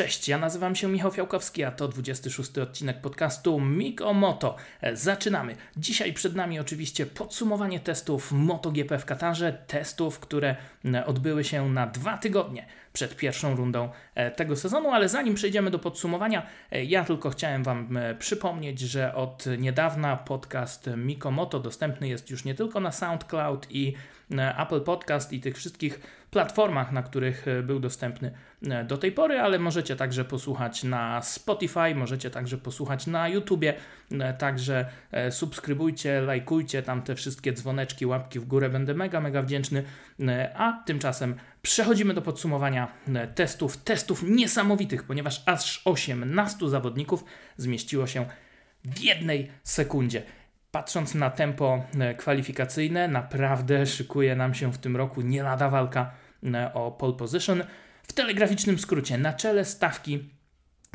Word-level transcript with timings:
Cześć, 0.00 0.28
ja 0.28 0.38
nazywam 0.38 0.76
się 0.76 0.88
Michał 0.88 1.10
Fiałkowski, 1.10 1.64
a 1.64 1.70
to 1.70 1.88
26 1.88 2.58
odcinek 2.58 3.00
podcastu 3.00 3.60
Mig 3.60 4.02
o 4.02 4.14
Moto. 4.14 4.56
Zaczynamy. 4.92 5.56
Dzisiaj 5.76 6.12
przed 6.12 6.36
nami 6.36 6.58
oczywiście 6.60 7.06
podsumowanie 7.06 7.80
testów 7.80 8.32
MotoGP 8.32 8.98
w 8.98 9.04
Katarze, 9.04 9.52
testów, 9.66 10.20
które 10.20 10.56
odbyły 11.06 11.44
się 11.44 11.68
na 11.68 11.86
dwa 11.86 12.18
tygodnie 12.18 12.66
przed 12.92 13.16
pierwszą 13.16 13.56
rundą 13.56 13.88
e, 14.14 14.30
tego 14.30 14.56
sezonu, 14.56 14.90
ale 14.90 15.08
zanim 15.08 15.34
przejdziemy 15.34 15.70
do 15.70 15.78
podsumowania, 15.78 16.46
e, 16.72 16.84
ja 16.84 17.04
tylko 17.04 17.30
chciałem 17.30 17.62
Wam 17.62 17.98
przypomnieć, 18.18 18.80
że 18.80 19.14
od 19.14 19.44
niedawna 19.58 20.16
podcast 20.16 20.90
Mikomoto 20.96 21.60
dostępny 21.60 22.08
jest 22.08 22.30
już 22.30 22.44
nie 22.44 22.54
tylko 22.54 22.80
na 22.80 22.92
SoundCloud 22.92 23.66
i 23.70 23.94
Apple 24.58 24.80
Podcast 24.80 25.32
i 25.32 25.40
tych 25.40 25.56
wszystkich 25.56 26.00
platformach, 26.30 26.92
na 26.92 27.02
których 27.02 27.46
był 27.62 27.80
dostępny 27.80 28.32
do 28.84 28.98
tej 28.98 29.12
pory, 29.12 29.40
ale 29.40 29.58
możecie 29.58 29.96
także 29.96 30.24
posłuchać 30.24 30.84
na 30.84 31.22
Spotify, 31.22 31.94
możecie 31.94 32.30
także 32.30 32.58
posłuchać 32.58 33.06
na 33.06 33.28
YouTubie, 33.28 33.74
także 34.38 34.86
subskrybujcie, 35.30 36.20
lajkujcie 36.20 36.82
tam 36.82 37.02
te 37.02 37.14
wszystkie 37.14 37.52
dzwoneczki, 37.52 38.06
łapki 38.06 38.40
w 38.40 38.44
górę, 38.44 38.70
będę 38.70 38.94
mega, 38.94 39.20
mega 39.20 39.42
wdzięczny, 39.42 39.84
a 40.54 40.82
tymczasem 40.86 41.34
Przechodzimy 41.62 42.14
do 42.14 42.22
podsumowania 42.22 42.88
e, 43.14 43.26
testów. 43.26 43.76
Testów 43.76 44.22
niesamowitych, 44.22 45.02
ponieważ 45.02 45.42
aż 45.46 45.82
18 45.84 46.68
zawodników 46.68 47.24
zmieściło 47.56 48.06
się 48.06 48.26
w 48.84 49.00
jednej 49.00 49.50
sekundzie. 49.62 50.22
Patrząc 50.70 51.14
na 51.14 51.30
tempo 51.30 51.84
e, 51.98 52.14
kwalifikacyjne, 52.14 53.08
naprawdę 53.08 53.86
szykuje 53.86 54.36
nam 54.36 54.54
się 54.54 54.72
w 54.72 54.78
tym 54.78 54.96
roku 54.96 55.20
nie 55.20 55.42
lada 55.42 55.70
walka 55.70 56.00
e, 56.00 56.29
o 56.74 56.90
pole 56.90 57.12
position. 57.12 57.64
W 58.02 58.12
telegraficznym 58.12 58.78
skrócie, 58.78 59.18
na 59.18 59.32
czele 59.32 59.64
stawki 59.64 60.30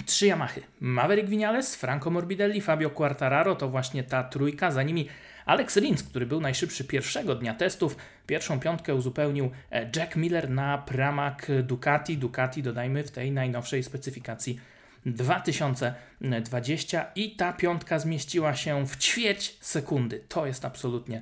trzy 0.05 0.27
Yamahy. 0.27 0.61
Maverick 0.79 1.29
Vinales, 1.29 1.75
Franco 1.75 2.09
Morbidelli, 2.09 2.61
Fabio 2.61 2.89
Quartararo 2.89 3.55
to 3.55 3.69
właśnie 3.69 4.03
ta 4.03 4.23
trójka. 4.23 4.71
Za 4.71 4.83
nimi 4.83 5.07
Alex 5.45 5.77
Rins, 5.77 6.03
który 6.03 6.25
był 6.25 6.41
najszybszy 6.41 6.83
pierwszego 6.83 7.35
dnia 7.35 7.53
testów, 7.53 7.97
pierwszą 8.27 8.59
piątkę 8.59 8.95
uzupełnił 8.95 9.51
e, 9.71 9.89
Jack 9.95 10.15
Miller 10.15 10.49
na 10.49 10.77
pramak 10.77 11.47
Ducati. 11.63 12.17
Ducati 12.17 12.63
dodajmy 12.63 13.03
w 13.03 13.11
tej 13.11 13.31
najnowszej 13.31 13.83
specyfikacji 13.83 14.59
2020 15.05 17.05
i 17.15 17.35
ta 17.35 17.53
piątka 17.53 17.99
zmieściła 17.99 18.55
się 18.55 18.87
w 18.87 18.97
ćwierć 18.97 19.57
sekundy. 19.61 20.23
To 20.29 20.45
jest 20.45 20.65
absolutnie 20.65 21.21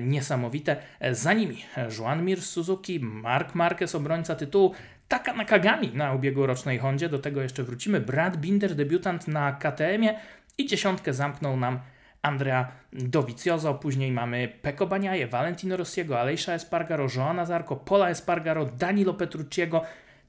niesamowite. 0.00 0.76
E, 1.00 1.14
za 1.14 1.32
nimi 1.32 1.64
Juan 1.98 2.24
Mir 2.24 2.42
Suzuki, 2.42 3.00
Mark 3.00 3.54
Marquez, 3.54 3.94
obrońca 3.94 4.34
tytułu, 4.34 4.74
Taka 5.08 5.32
Nakagami 5.32 5.92
na 5.94 6.12
ubiegłorocznej 6.12 6.78
Hondzie, 6.78 7.08
do 7.08 7.18
tego 7.18 7.42
jeszcze 7.42 7.62
wrócimy. 7.62 8.00
Brad 8.00 8.36
Binder, 8.36 8.74
debiutant 8.74 9.28
na 9.28 9.52
KTM-ie 9.52 10.20
i 10.58 10.66
dziesiątkę 10.66 11.12
zamknął 11.12 11.56
nam 11.56 11.80
Andrea 12.22 12.72
Dovizioso, 12.92 13.74
później 13.74 14.12
mamy 14.12 14.48
Peko 14.62 14.86
Baniaje, 14.86 15.26
Valentino 15.26 15.76
Rossiego, 15.76 16.20
Alejsza 16.20 16.54
Espargaro, 16.54 17.06
Joana 17.16 17.44
Zarco, 17.44 17.76
Pola 17.76 18.10
Espargaro, 18.10 18.64
Danilo 18.64 19.14
Petrucciego, 19.14 19.82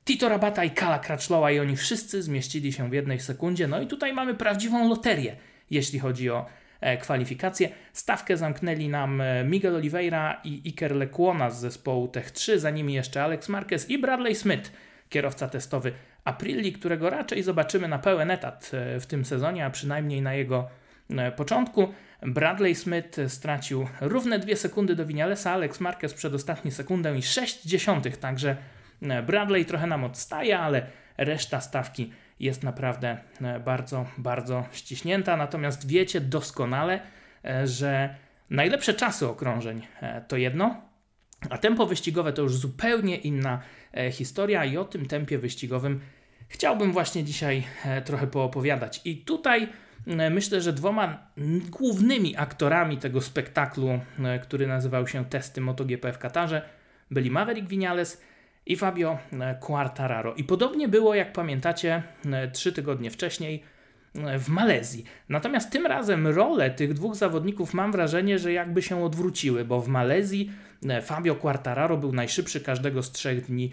Tito 0.05 0.29
Rabata 0.29 0.63
i 0.63 0.71
Kala 0.71 0.99
Crutchlowa 0.99 1.51
i 1.51 1.59
oni 1.59 1.77
wszyscy 1.77 2.23
zmieścili 2.23 2.73
się 2.73 2.89
w 2.89 2.93
jednej 2.93 3.19
sekundzie. 3.19 3.67
No 3.67 3.81
i 3.81 3.87
tutaj 3.87 4.13
mamy 4.13 4.33
prawdziwą 4.33 4.89
loterię, 4.89 5.35
jeśli 5.69 5.99
chodzi 5.99 6.29
o 6.29 6.39
e, 6.39 6.45
kwalifikacje. 7.01 7.69
Stawkę 7.93 8.37
zamknęli 8.37 8.89
nam 8.89 9.21
e, 9.21 9.43
Miguel 9.43 9.75
Oliveira 9.75 10.41
i 10.43 10.61
Iker 10.65 10.95
Lecuona 10.95 11.49
z 11.49 11.59
zespołu 11.59 12.07
Tech 12.07 12.31
3, 12.31 12.59
za 12.59 12.69
nimi 12.69 12.93
jeszcze 12.93 13.23
Alex 13.23 13.49
Marquez 13.49 13.89
i 13.89 13.97
Bradley 13.97 14.35
Smith, 14.35 14.71
kierowca 15.09 15.47
testowy 15.47 15.91
Aprilli, 16.23 16.73
którego 16.73 17.09
raczej 17.09 17.43
zobaczymy 17.43 17.87
na 17.87 17.99
pełen 17.99 18.31
etat 18.31 18.71
e, 18.73 18.99
w 18.99 19.05
tym 19.05 19.25
sezonie, 19.25 19.65
a 19.65 19.69
przynajmniej 19.69 20.21
na 20.21 20.33
jego 20.33 20.69
E, 21.09 21.31
początku. 21.31 21.93
Bradley 22.21 22.75
Smith 22.75 23.17
stracił 23.27 23.87
równe 24.01 24.39
dwie 24.39 24.55
sekundy 24.55 24.95
do 24.95 25.05
Vinalesa, 25.05 25.51
Alex 25.51 25.79
Marquez 25.79 26.13
przedostatni 26.13 26.71
sekundę 26.71 27.17
i 27.17 27.21
6 27.21 27.65
dziesiątych, 27.65 28.17
także 28.17 28.57
e, 29.01 29.23
Bradley 29.23 29.65
trochę 29.65 29.87
nam 29.87 30.03
odstaje, 30.03 30.59
ale 30.59 30.85
reszta 31.17 31.61
stawki 31.61 32.13
jest 32.39 32.63
naprawdę 32.63 33.17
e, 33.41 33.59
bardzo, 33.59 34.05
bardzo 34.17 34.65
ściśnięta. 34.71 35.37
Natomiast 35.37 35.87
wiecie 35.87 36.21
doskonale, 36.21 36.99
że 37.63 38.15
najlepsze 38.49 38.93
czasy 38.93 39.27
okrążeń 39.27 39.81
to 40.27 40.37
jedno, 40.37 40.81
a 41.49 41.57
tempo 41.57 41.85
wyścigowe 41.85 42.33
to 42.33 42.41
już 42.41 42.55
zupełnie 42.55 43.15
inna 43.17 43.61
historia 44.11 44.65
i 44.65 44.77
o 44.77 44.85
tym 44.85 45.05
tempie 45.05 45.37
wyścigowym 45.39 45.99
chciałbym 46.47 46.91
właśnie 46.91 47.23
dzisiaj 47.23 47.63
trochę 48.05 48.27
poopowiadać. 48.27 49.01
I 49.05 49.17
tutaj 49.17 49.67
E, 50.07 50.29
myślę, 50.29 50.61
że 50.61 50.73
dwoma 50.73 51.27
głównymi 51.69 52.37
aktorami 52.37 52.97
tego 52.97 53.21
spektaklu, 53.21 53.99
e, 54.19 54.39
który 54.39 54.67
nazywał 54.67 55.07
się 55.07 55.25
Testy 55.25 55.61
MotoGP 55.61 56.13
w 56.13 56.17
Katarze, 56.17 56.61
byli 57.11 57.31
Maverick 57.31 57.67
Vinales 57.67 58.21
i 58.67 58.75
Fabio 58.75 59.17
e, 59.31 59.55
Quartararo. 59.59 60.33
I 60.33 60.43
podobnie 60.43 60.87
było, 60.87 61.15
jak 61.15 61.33
pamiętacie, 61.33 62.03
trzy 62.53 62.73
tygodnie 62.73 63.11
wcześniej 63.11 63.63
w 64.39 64.49
Malezji. 64.49 65.03
Natomiast 65.29 65.71
tym 65.71 65.85
razem 65.85 66.27
role 66.27 66.71
tych 66.71 66.93
dwóch 66.93 67.15
zawodników 67.15 67.73
mam 67.73 67.91
wrażenie, 67.91 68.39
że 68.39 68.53
jakby 68.53 68.81
się 68.81 69.03
odwróciły, 69.03 69.65
bo 69.65 69.81
w 69.81 69.87
Malezji 69.87 70.51
Fabio 71.01 71.35
Quartararo 71.35 71.97
był 71.97 72.13
najszybszy 72.13 72.61
każdego 72.61 73.03
z 73.03 73.11
trzech 73.11 73.45
dni 73.45 73.71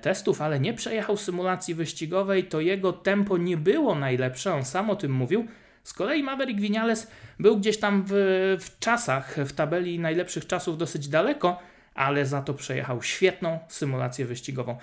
testów, 0.00 0.42
ale 0.42 0.60
nie 0.60 0.74
przejechał 0.74 1.16
symulacji 1.16 1.74
wyścigowej, 1.74 2.44
to 2.44 2.60
jego 2.60 2.92
tempo 2.92 3.36
nie 3.36 3.56
było 3.56 3.94
najlepsze, 3.94 4.54
on 4.54 4.64
sam 4.64 4.90
o 4.90 4.96
tym 4.96 5.12
mówił, 5.12 5.46
z 5.84 5.92
kolei 5.92 6.22
Maverick 6.22 6.60
Vinales 6.60 7.10
był 7.38 7.56
gdzieś 7.56 7.78
tam 7.78 8.04
w, 8.06 8.12
w 8.60 8.78
czasach, 8.78 9.36
w 9.46 9.52
tabeli 9.52 9.98
najlepszych 9.98 10.46
czasów 10.46 10.78
dosyć 10.78 11.08
daleko, 11.08 11.58
ale 11.98 12.26
za 12.26 12.42
to 12.42 12.54
przejechał 12.54 13.02
świetną 13.02 13.58
symulację 13.68 14.24
wyścigową. 14.24 14.76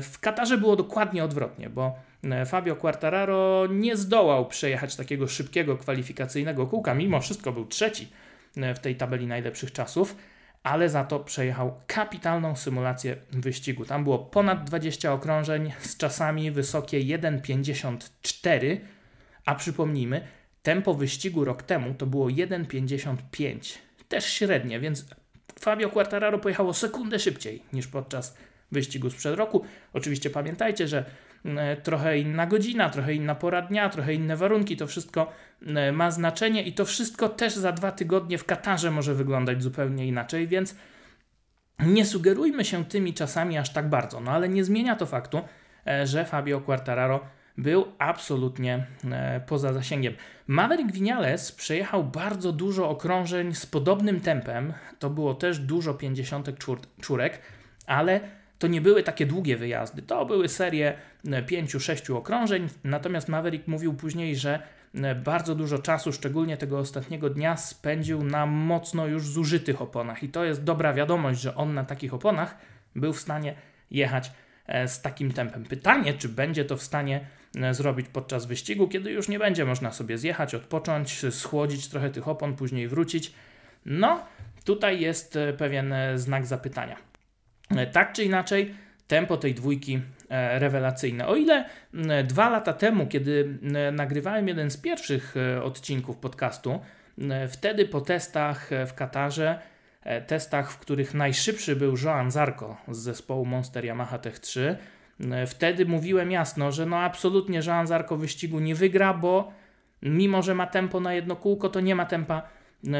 W 0.00 0.18
Katarze 0.20 0.58
było 0.58 0.76
dokładnie 0.76 1.24
odwrotnie, 1.24 1.70
bo 1.70 1.94
Fabio 2.46 2.76
Quartararo 2.76 3.66
nie 3.70 3.96
zdołał 3.96 4.48
przejechać 4.48 4.96
takiego 4.96 5.28
szybkiego 5.28 5.76
kwalifikacyjnego 5.76 6.66
kółka, 6.66 6.94
mimo 6.94 7.20
wszystko 7.20 7.52
był 7.52 7.66
trzeci 7.66 8.12
w 8.74 8.78
tej 8.78 8.96
tabeli 8.96 9.26
najlepszych 9.26 9.72
czasów, 9.72 10.16
ale 10.62 10.88
za 10.88 11.04
to 11.04 11.20
przejechał 11.20 11.80
kapitalną 11.86 12.56
symulację 12.56 13.16
wyścigu. 13.30 13.84
Tam 13.84 14.04
było 14.04 14.18
ponad 14.18 14.64
20 14.64 15.12
okrążeń 15.12 15.72
z 15.80 15.96
czasami 15.96 16.50
wysokie 16.50 16.98
1,54 17.00 18.76
a 19.44 19.54
przypomnijmy, 19.54 20.26
tempo 20.62 20.94
wyścigu 20.94 21.44
rok 21.44 21.62
temu 21.62 21.94
to 21.94 22.06
było 22.06 22.26
1,55. 22.26 23.78
Też 24.08 24.32
średnie, 24.32 24.80
więc 24.80 25.06
Fabio 25.62 25.90
Quartararo 25.90 26.38
pojechało 26.38 26.74
sekundę 26.74 27.18
szybciej 27.18 27.62
niż 27.72 27.86
podczas 27.86 28.36
wyścigu 28.72 29.10
sprzed 29.10 29.36
roku. 29.36 29.64
Oczywiście 29.92 30.30
pamiętajcie, 30.30 30.88
że 30.88 31.04
mm, 31.44 31.80
trochę 31.82 32.18
inna 32.18 32.46
godzina, 32.46 32.90
trochę 32.90 33.14
inna 33.14 33.34
pora 33.34 33.62
dnia, 33.62 33.88
trochę 33.88 34.14
inne 34.14 34.36
warunki, 34.36 34.76
to 34.76 34.86
wszystko 34.86 35.32
mm, 35.62 35.96
ma 35.96 36.10
znaczenie 36.10 36.62
i 36.62 36.72
to 36.72 36.84
wszystko 36.84 37.28
też 37.28 37.56
za 37.56 37.72
dwa 37.72 37.92
tygodnie 37.92 38.38
w 38.38 38.44
Katarze 38.44 38.90
może 38.90 39.14
wyglądać 39.14 39.62
zupełnie 39.62 40.06
inaczej, 40.06 40.48
więc 40.48 40.74
nie 41.80 42.06
sugerujmy 42.06 42.64
się 42.64 42.84
tymi 42.84 43.14
czasami 43.14 43.58
aż 43.58 43.72
tak 43.72 43.88
bardzo. 43.88 44.20
No 44.20 44.30
ale 44.30 44.48
nie 44.48 44.64
zmienia 44.64 44.96
to 44.96 45.06
faktu, 45.06 45.40
e, 45.86 46.06
że 46.06 46.24
Fabio 46.24 46.60
Quartararo 46.60 47.20
był 47.58 47.86
absolutnie 47.98 48.86
e, 49.10 49.40
poza 49.46 49.72
zasięgiem. 49.72 50.14
Maverick 50.46 50.92
Vinales 50.92 51.52
przejechał 51.52 52.04
bardzo 52.04 52.52
dużo 52.52 52.88
okrążeń 52.88 53.54
z 53.54 53.66
podobnym 53.66 54.20
tempem. 54.20 54.72
To 54.98 55.10
było 55.10 55.34
też 55.34 55.58
dużo 55.58 55.94
50 55.94 56.48
czwórek, 57.00 57.38
ale 57.86 58.20
to 58.58 58.66
nie 58.66 58.80
były 58.80 59.02
takie 59.02 59.26
długie 59.26 59.56
wyjazdy. 59.56 60.02
To 60.02 60.26
były 60.26 60.48
serie 60.48 60.94
5-6 61.24 62.12
e, 62.12 62.16
okrążeń. 62.16 62.68
Natomiast 62.84 63.28
Maverick 63.28 63.68
mówił 63.68 63.94
później, 63.94 64.36
że 64.36 64.62
e, 64.94 65.14
bardzo 65.14 65.54
dużo 65.54 65.78
czasu, 65.78 66.12
szczególnie 66.12 66.56
tego 66.56 66.78
ostatniego 66.78 67.30
dnia, 67.30 67.56
spędził 67.56 68.24
na 68.24 68.46
mocno 68.46 69.06
już 69.06 69.26
zużytych 69.26 69.82
oponach. 69.82 70.22
I 70.22 70.28
to 70.28 70.44
jest 70.44 70.64
dobra 70.64 70.92
wiadomość, 70.92 71.40
że 71.40 71.54
on 71.54 71.74
na 71.74 71.84
takich 71.84 72.14
oponach 72.14 72.56
był 72.96 73.12
w 73.12 73.20
stanie 73.20 73.54
jechać 73.90 74.32
z 74.86 75.02
takim 75.02 75.32
tempem. 75.32 75.64
Pytanie, 75.64 76.14
czy 76.14 76.28
będzie 76.28 76.64
to 76.64 76.76
w 76.76 76.82
stanie 76.82 77.26
zrobić 77.70 78.06
podczas 78.08 78.46
wyścigu, 78.46 78.88
kiedy 78.88 79.10
już 79.10 79.28
nie 79.28 79.38
będzie 79.38 79.64
można 79.64 79.92
sobie 79.92 80.18
zjechać, 80.18 80.54
odpocząć, 80.54 81.26
schłodzić 81.30 81.88
trochę 81.88 82.10
tych 82.10 82.28
opon, 82.28 82.56
później 82.56 82.88
wrócić. 82.88 83.32
No, 83.86 84.26
tutaj 84.64 85.00
jest 85.00 85.36
e, 85.36 85.52
pewien 85.52 85.92
e, 85.92 86.18
znak 86.18 86.46
zapytania. 86.46 86.96
Tak 87.92 88.12
czy 88.12 88.24
inaczej, 88.24 88.74
tempo 89.06 89.36
tej 89.36 89.54
dwójki 89.54 90.00
rewelacyjne. 90.30 91.26
O 91.26 91.36
ile 91.36 91.64
dwa 92.24 92.50
lata 92.50 92.72
temu, 92.72 93.06
kiedy 93.06 93.58
nagrywałem 93.92 94.48
jeden 94.48 94.70
z 94.70 94.76
pierwszych 94.76 95.34
odcinków 95.62 96.16
podcastu, 96.16 96.80
wtedy 97.48 97.88
po 97.88 98.00
testach 98.00 98.70
w 98.86 98.94
Katarze, 98.94 99.58
testach, 100.26 100.72
w 100.72 100.78
których 100.78 101.14
najszybszy 101.14 101.76
był 101.76 101.94
Joan 102.04 102.30
Zarco 102.30 102.76
z 102.88 102.98
zespołu 102.98 103.44
Monster 103.44 103.84
Yamaha 103.84 104.18
Tech 104.18 104.38
3, 104.38 104.76
Wtedy 105.46 105.86
mówiłem 105.86 106.30
jasno, 106.30 106.72
że 106.72 106.86
no 106.86 106.98
absolutnie 106.98 107.60
Jean 107.66 107.86
Zarko 107.86 108.16
wyścigu 108.16 108.60
nie 108.60 108.74
wygra, 108.74 109.14
bo 109.14 109.52
mimo, 110.02 110.42
że 110.42 110.54
ma 110.54 110.66
tempo 110.66 111.00
na 111.00 111.14
jedno 111.14 111.36
kółko, 111.36 111.68
to 111.68 111.80
nie 111.80 111.94
ma 111.94 112.06
tempa 112.06 112.42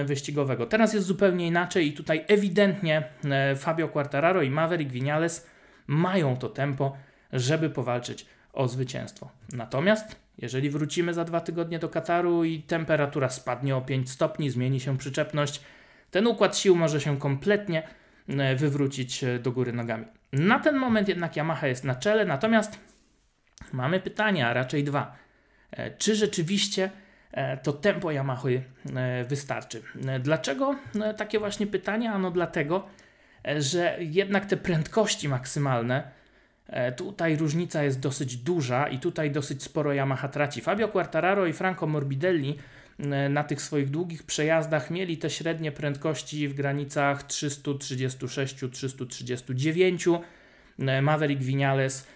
wyścigowego. 0.04 0.66
Teraz 0.66 0.94
jest 0.94 1.06
zupełnie 1.06 1.46
inaczej 1.46 1.88
i 1.88 1.92
tutaj 1.92 2.24
ewidentnie 2.28 3.08
Fabio 3.56 3.88
Quartararo 3.88 4.42
i 4.42 4.50
Maverick 4.50 4.92
Vinales 4.92 5.46
mają 5.86 6.36
to 6.36 6.48
tempo, 6.48 6.96
żeby 7.32 7.70
powalczyć 7.70 8.26
o 8.52 8.68
zwycięstwo. 8.68 9.30
Natomiast 9.52 10.16
jeżeli 10.38 10.70
wrócimy 10.70 11.14
za 11.14 11.24
dwa 11.24 11.40
tygodnie 11.40 11.78
do 11.78 11.88
Kataru 11.88 12.44
i 12.44 12.62
temperatura 12.62 13.28
spadnie 13.28 13.76
o 13.76 13.80
5 13.80 14.10
stopni, 14.10 14.50
zmieni 14.50 14.80
się 14.80 14.98
przyczepność, 14.98 15.60
ten 16.10 16.26
układ 16.26 16.56
sił 16.56 16.76
może 16.76 17.00
się 17.00 17.18
kompletnie 17.18 17.82
e, 18.28 18.56
wywrócić 18.56 19.24
e, 19.24 19.38
do 19.38 19.52
góry 19.52 19.72
nogami. 19.72 20.04
Na 20.32 20.58
ten 20.58 20.76
moment 20.76 21.08
jednak 21.08 21.36
Yamaha 21.36 21.66
jest 21.66 21.84
na 21.84 21.94
czele, 21.94 22.24
natomiast 22.24 22.78
mamy 23.72 24.00
pytania, 24.00 24.48
a 24.48 24.52
raczej 24.52 24.84
dwa. 24.84 25.16
E, 25.70 25.90
czy 25.90 26.14
rzeczywiście 26.14 26.90
to 27.62 27.72
tempo 27.72 28.10
Yamaha 28.12 28.48
wystarczy? 29.28 29.82
Dlaczego 30.20 30.76
takie 31.16 31.38
właśnie 31.38 31.66
pytania? 31.66 32.12
Ano 32.12 32.30
dlatego, 32.30 32.86
że 33.58 33.96
jednak 34.00 34.46
te 34.46 34.56
prędkości 34.56 35.28
maksymalne 35.28 36.10
E, 36.72 36.92
tutaj 36.92 37.36
różnica 37.36 37.82
jest 37.82 38.00
dosyć 38.00 38.36
duża 38.36 38.88
i 38.88 38.98
tutaj 38.98 39.30
dosyć 39.30 39.62
sporo 39.62 39.92
Yamaha 39.92 40.28
traci. 40.28 40.60
Fabio 40.60 40.88
Quartararo 40.88 41.46
i 41.46 41.52
Franco 41.52 41.86
Morbidelli 41.86 42.50
e, 42.50 42.56
na 43.30 43.44
tych 43.44 43.62
swoich 43.62 43.90
długich 43.90 44.22
przejazdach 44.22 44.90
mieli 44.90 45.18
te 45.18 45.30
średnie 45.30 45.72
prędkości 45.72 46.48
w 46.48 46.54
granicach 46.54 47.26
336-339. 47.26 50.18
E, 50.78 51.02
Maverick 51.02 51.42
Vinales 51.42 52.06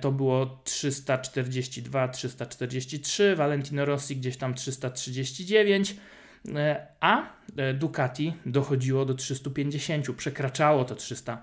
to 0.00 0.12
było 0.12 0.62
342-343, 0.64 3.36
Valentino 3.36 3.84
Rossi 3.84 4.16
gdzieś 4.16 4.36
tam 4.36 4.54
339, 4.54 5.96
a 7.00 7.32
Ducati 7.74 8.34
dochodziło 8.46 9.04
do 9.04 9.14
350, 9.14 10.16
przekraczało 10.16 10.84
to 10.84 10.94
300 10.94 11.42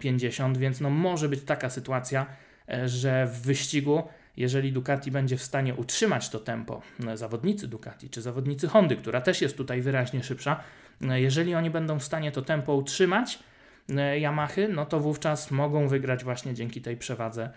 50, 0.00 0.58
więc 0.58 0.80
no 0.80 0.90
może 0.90 1.28
być 1.28 1.44
taka 1.44 1.70
sytuacja, 1.70 2.26
e, 2.68 2.88
że 2.88 3.26
w 3.26 3.40
wyścigu, 3.40 4.02
jeżeli 4.36 4.72
Ducati 4.72 5.10
będzie 5.10 5.36
w 5.36 5.42
stanie 5.42 5.74
utrzymać 5.74 6.28
to 6.28 6.38
tempo, 6.38 6.82
e, 7.06 7.16
zawodnicy 7.16 7.68
Ducati 7.68 8.10
czy 8.10 8.22
zawodnicy 8.22 8.68
Hondy, 8.68 8.96
która 8.96 9.20
też 9.20 9.42
jest 9.42 9.56
tutaj 9.56 9.82
wyraźnie 9.82 10.22
szybsza, 10.22 10.60
e, 11.02 11.20
jeżeli 11.20 11.54
oni 11.54 11.70
będą 11.70 11.98
w 11.98 12.04
stanie 12.04 12.32
to 12.32 12.42
tempo 12.42 12.74
utrzymać, 12.74 13.38
Yamahy, 14.20 14.68
no 14.68 14.86
to 14.86 15.00
wówczas 15.00 15.50
mogą 15.50 15.88
wygrać 15.88 16.24
właśnie 16.24 16.54
dzięki 16.54 16.82
tej 16.82 16.96
przewadze 16.96 17.50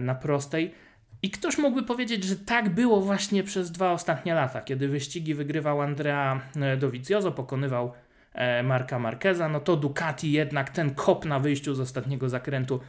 na 0.00 0.14
prostej. 0.14 0.74
I 1.22 1.30
ktoś 1.30 1.58
mógłby 1.58 1.82
powiedzieć, 1.82 2.24
że 2.24 2.36
tak 2.36 2.68
było 2.68 3.00
właśnie 3.00 3.42
przez 3.42 3.72
dwa 3.72 3.92
ostatnie 3.92 4.34
lata, 4.34 4.60
kiedy 4.60 4.88
wyścigi 4.88 5.34
wygrywał 5.34 5.80
Andrea 5.80 6.40
Dovizioso, 6.78 7.32
pokonywał 7.32 7.92
E, 8.36 8.62
Marka 8.62 8.98
Marqueza, 8.98 9.48
no 9.48 9.60
to 9.60 9.76
Ducati 9.76 10.32
jednak 10.32 10.70
ten 10.70 10.94
kop 10.94 11.24
na 11.24 11.40
wyjściu 11.40 11.74
z 11.74 11.80
ostatniego 11.80 12.28
zakrętu 12.28 12.74
e, 12.74 12.80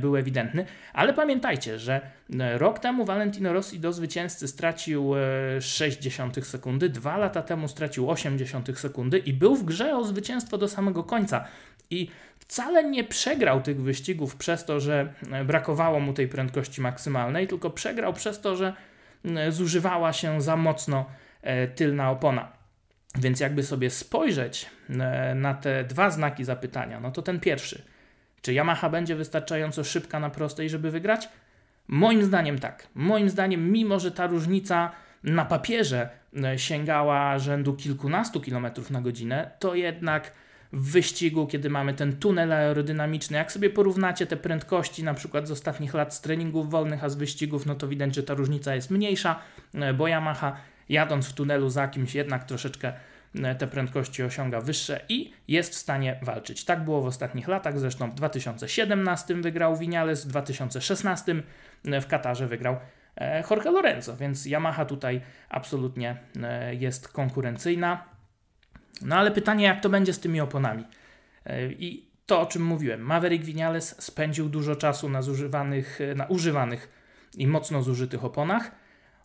był 0.00 0.16
ewidentny, 0.16 0.64
ale 0.92 1.12
pamiętajcie, 1.12 1.78
że 1.78 2.00
e, 2.40 2.58
rok 2.58 2.78
temu 2.78 3.04
Valentino 3.04 3.52
Rossi 3.52 3.80
do 3.80 3.92
zwycięzcy 3.92 4.48
stracił 4.48 5.10
0,6 5.58 6.42
sekundy, 6.42 6.88
dwa 6.88 7.16
lata 7.16 7.42
temu 7.42 7.68
stracił 7.68 8.06
0,8 8.06 8.76
sekundy 8.76 9.18
i 9.18 9.32
był 9.32 9.56
w 9.56 9.64
grze 9.64 9.96
o 9.96 10.04
zwycięstwo 10.04 10.58
do 10.58 10.68
samego 10.68 11.04
końca. 11.04 11.44
I 11.90 12.10
wcale 12.38 12.84
nie 12.84 13.04
przegrał 13.04 13.60
tych 13.62 13.82
wyścigów 13.82 14.36
przez 14.36 14.64
to, 14.64 14.80
że 14.80 15.12
brakowało 15.44 16.00
mu 16.00 16.12
tej 16.12 16.28
prędkości 16.28 16.80
maksymalnej, 16.80 17.46
tylko 17.46 17.70
przegrał 17.70 18.12
przez 18.12 18.40
to, 18.40 18.56
że 18.56 18.72
zużywała 19.48 20.12
się 20.12 20.42
za 20.42 20.56
mocno 20.56 21.06
tylna 21.74 22.10
opona. 22.10 22.58
Więc 23.14 23.40
jakby 23.40 23.62
sobie 23.62 23.90
spojrzeć 23.90 24.66
e, 24.90 25.34
na 25.34 25.54
te 25.54 25.84
dwa 25.84 26.10
znaki 26.10 26.44
zapytania, 26.44 27.00
no 27.00 27.10
to 27.10 27.22
ten 27.22 27.40
pierwszy. 27.40 27.82
Czy 28.42 28.52
Yamaha 28.52 28.90
będzie 28.90 29.16
wystarczająco 29.16 29.84
szybka 29.84 30.20
na 30.20 30.30
prostej, 30.30 30.70
żeby 30.70 30.90
wygrać? 30.90 31.28
Moim 31.88 32.24
zdaniem 32.24 32.58
tak. 32.58 32.88
Moim 32.94 33.30
zdaniem, 33.30 33.72
mimo 33.72 34.00
że 34.00 34.10
ta 34.10 34.26
różnica 34.26 34.90
na 35.24 35.44
papierze 35.44 36.08
e, 36.44 36.58
sięgała 36.58 37.38
rzędu 37.38 37.74
kilkunastu 37.74 38.40
kilometrów 38.40 38.90
na 38.90 39.00
godzinę, 39.00 39.50
to 39.58 39.74
jednak 39.74 40.32
w 40.72 40.90
wyścigu, 40.90 41.46
kiedy 41.46 41.70
mamy 41.70 41.94
ten 41.94 42.16
tunel 42.16 42.52
aerodynamiczny, 42.52 43.36
jak 43.36 43.52
sobie 43.52 43.70
porównacie 43.70 44.26
te 44.26 44.36
prędkości 44.36 45.04
na 45.04 45.14
przykład 45.14 45.48
z 45.48 45.50
ostatnich 45.50 45.94
lat 45.94 46.14
z 46.14 46.20
treningów 46.20 46.70
wolnych, 46.70 47.04
a 47.04 47.08
z 47.08 47.16
wyścigów, 47.16 47.66
no 47.66 47.74
to 47.74 47.88
widać, 47.88 48.14
że 48.14 48.22
ta 48.22 48.34
różnica 48.34 48.74
jest 48.74 48.90
mniejsza, 48.90 49.40
e, 49.74 49.94
bo 49.94 50.08
Yamaha 50.08 50.56
jadąc 50.88 51.26
w 51.26 51.32
tunelu 51.32 51.70
za 51.70 51.88
kimś 51.88 52.14
jednak 52.14 52.44
troszeczkę 52.44 52.92
te 53.58 53.66
prędkości 53.66 54.22
osiąga 54.22 54.60
wyższe 54.60 55.00
i 55.08 55.32
jest 55.48 55.72
w 55.72 55.78
stanie 55.78 56.20
walczyć. 56.22 56.64
Tak 56.64 56.84
było 56.84 57.02
w 57.02 57.06
ostatnich 57.06 57.48
latach, 57.48 57.78
zresztą 57.78 58.10
w 58.10 58.14
2017 58.14 59.34
wygrał 59.34 59.76
Vinales, 59.76 60.24
w 60.24 60.28
2016 60.28 61.42
e, 61.84 62.00
w 62.00 62.06
Katarze 62.06 62.46
wygrał 62.46 62.76
e, 63.16 63.44
Jorge 63.50 63.70
Lorenzo, 63.70 64.16
więc 64.16 64.46
Yamaha 64.46 64.84
tutaj 64.84 65.20
absolutnie 65.48 66.16
jest 66.70 67.08
konkurencyjna. 67.08 68.04
No 69.02 69.16
ale 69.16 69.30
pytanie, 69.30 69.64
jak 69.64 69.80
to 69.80 69.88
będzie 69.88 70.12
z 70.12 70.20
tymi 70.20 70.40
oponami? 70.40 70.84
I 71.78 72.08
to, 72.26 72.40
o 72.40 72.46
czym 72.46 72.64
mówiłem, 72.64 73.00
Maverick 73.00 73.44
Vinales 73.44 74.02
spędził 74.02 74.48
dużo 74.48 74.76
czasu 74.76 75.08
na, 75.08 75.22
zużywanych, 75.22 75.98
na 76.16 76.26
używanych 76.26 76.88
i 77.36 77.46
mocno 77.46 77.82
zużytych 77.82 78.24
oponach. 78.24 78.70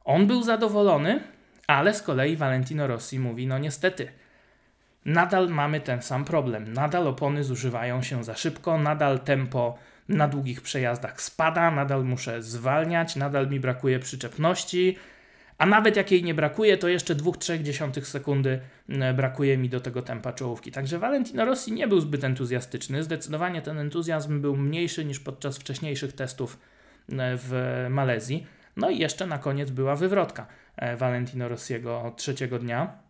On 0.06 0.28
był 0.28 0.44
zadowolony, 0.44 1.24
ale 1.68 1.94
z 1.94 2.02
kolei 2.02 2.36
Valentino 2.36 2.88
Rossi 2.88 3.20
mówi: 3.20 3.48
No 3.48 3.58
niestety, 3.58 4.08
nadal 5.06 5.50
mamy 5.50 5.80
ten 5.80 6.02
sam 6.02 6.26
problem. 6.26 6.74
Nadal 6.74 7.08
opony 7.08 7.44
zużywają 7.44 8.02
się 8.02 8.24
za 8.24 8.36
szybko, 8.36 8.78
nadal 8.78 9.20
tempo 9.20 9.78
na 10.10 10.28
długich 10.28 10.62
przejazdach 10.62 11.22
spada, 11.22 11.72
nadal 11.72 12.06
muszę 12.06 12.42
zwalniać, 12.42 13.16
nadal 13.16 13.50
mi 13.50 13.60
brakuje 13.60 14.00
przyczepności. 14.00 14.98
A 15.58 15.66
nawet 15.66 15.96
jak 15.96 16.12
jej 16.12 16.24
nie 16.24 16.34
brakuje, 16.34 16.78
to 16.78 16.88
jeszcze 16.88 17.16
2-3 17.16 18.04
sekundy 18.04 18.60
brakuje 19.16 19.58
mi 19.58 19.70
do 19.70 19.80
tego 19.80 20.02
tempa 20.02 20.34
czołówki. 20.34 20.72
Także 20.72 21.00
Valentino 21.00 21.46
Rossi 21.46 21.72
nie 21.72 21.88
był 21.88 22.00
zbyt 22.00 22.24
entuzjastyczny. 22.24 23.04
Zdecydowanie 23.04 23.62
ten 23.62 23.80
entuzjazm 23.80 24.42
był 24.42 24.58
mniejszy 24.58 25.06
niż 25.06 25.20
podczas 25.20 25.58
wcześniejszych 25.58 26.14
testów 26.14 26.60
w 27.10 27.86
Malezji. 27.90 28.48
No 28.78 28.90
i 28.90 29.00
jeszcze 29.00 29.28
na 29.28 29.38
koniec 29.38 29.72
była 29.72 29.96
wywrotka. 29.96 30.48
E, 30.78 30.98
Valentino 30.98 31.48
Rossiego 31.48 32.14
trzeciego 32.18 32.60
dnia. 32.60 33.04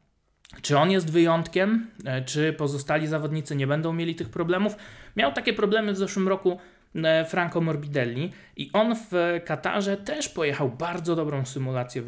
Czy 0.62 0.78
on 0.78 0.92
jest 0.92 1.12
wyjątkiem? 1.12 1.88
E, 2.06 2.22
czy 2.22 2.54
pozostali 2.54 3.08
zawodnicy 3.08 3.56
nie 3.56 3.68
będą 3.68 3.94
mieli 3.94 4.16
tych 4.16 4.30
problemów? 4.30 4.76
Miał 5.16 5.34
takie 5.34 5.54
problemy 5.54 5.94
w 5.94 5.98
zeszłym 5.98 6.28
roku 6.28 6.58
e, 6.96 7.26
Franco 7.26 7.62
Morbidelli 7.62 8.32
i 8.58 8.70
on 8.74 8.96
w 8.96 9.42
Katarze 9.46 9.98
też 9.98 10.30
pojechał 10.30 10.70
bardzo 10.70 11.16
dobrą 11.16 11.46
symulację 11.46 12.02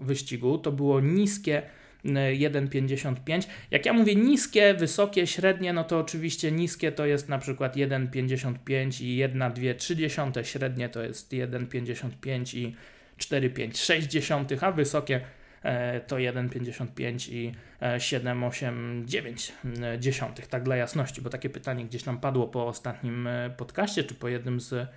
wyścigu. 0.00 0.58
To 0.58 0.72
było 0.72 1.00
niskie 1.00 1.62
1,55. 2.04 3.46
Jak 3.70 3.86
ja 3.86 3.92
mówię 3.92 4.14
niskie, 4.14 4.74
wysokie, 4.74 5.26
średnie, 5.26 5.72
no 5.72 5.84
to 5.84 5.98
oczywiście 5.98 6.52
niskie 6.52 6.92
to 6.92 7.06
jest 7.06 7.28
na 7.28 7.38
przykład 7.38 7.76
1,55 7.76 9.04
i 9.04 9.18
1,2, 9.18 10.42
średnie 10.42 10.88
to 10.88 11.02
jest 11.02 11.32
1,55 11.32 12.58
i 12.58 12.76
4,5-6, 13.20 14.64
a 14.64 14.72
wysokie 14.72 15.20
e, 15.62 16.00
to 16.00 16.16
1,55 16.16 17.32
i 17.32 17.52
7,89 17.80 20.44
e, 20.44 20.48
tak 20.48 20.62
dla 20.62 20.76
jasności, 20.76 21.22
bo 21.22 21.30
takie 21.30 21.50
pytanie 21.50 21.84
gdzieś 21.84 22.04
nam 22.04 22.20
padło 22.20 22.48
po 22.48 22.66
ostatnim 22.66 23.26
e, 23.26 23.50
podcaście, 23.56 24.04
czy 24.04 24.14
po 24.14 24.28
jednym 24.28 24.60
z 24.60 24.88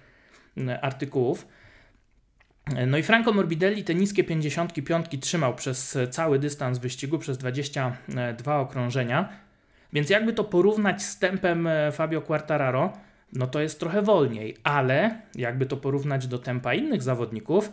artykułów. 0.82 1.48
No 2.88 2.98
i 2.98 3.04
Franco 3.04 3.34
Morbidelli 3.34 3.84
te 3.84 3.96
niskie 3.96 4.24
55 4.24 5.06
trzymał 5.22 5.56
przez 5.56 5.98
cały 6.12 6.40
dystans 6.40 6.80
wyścigu, 6.80 7.20
przez 7.20 7.38
22 7.38 8.60
okrążenia, 8.60 9.30
więc 9.94 10.10
jakby 10.10 10.34
to 10.34 10.44
porównać 10.44 11.04
z 11.04 11.20
tempem 11.20 11.70
Fabio 11.92 12.22
Quartararo, 12.22 12.94
no 13.34 13.48
to 13.48 13.62
jest 13.62 13.80
trochę 13.80 14.02
wolniej, 14.02 14.58
ale 14.64 15.22
jakby 15.36 15.66
to 15.66 15.78
porównać 15.78 16.28
do 16.28 16.40
tempa 16.40 16.74
innych 16.74 17.04
zawodników, 17.04 17.72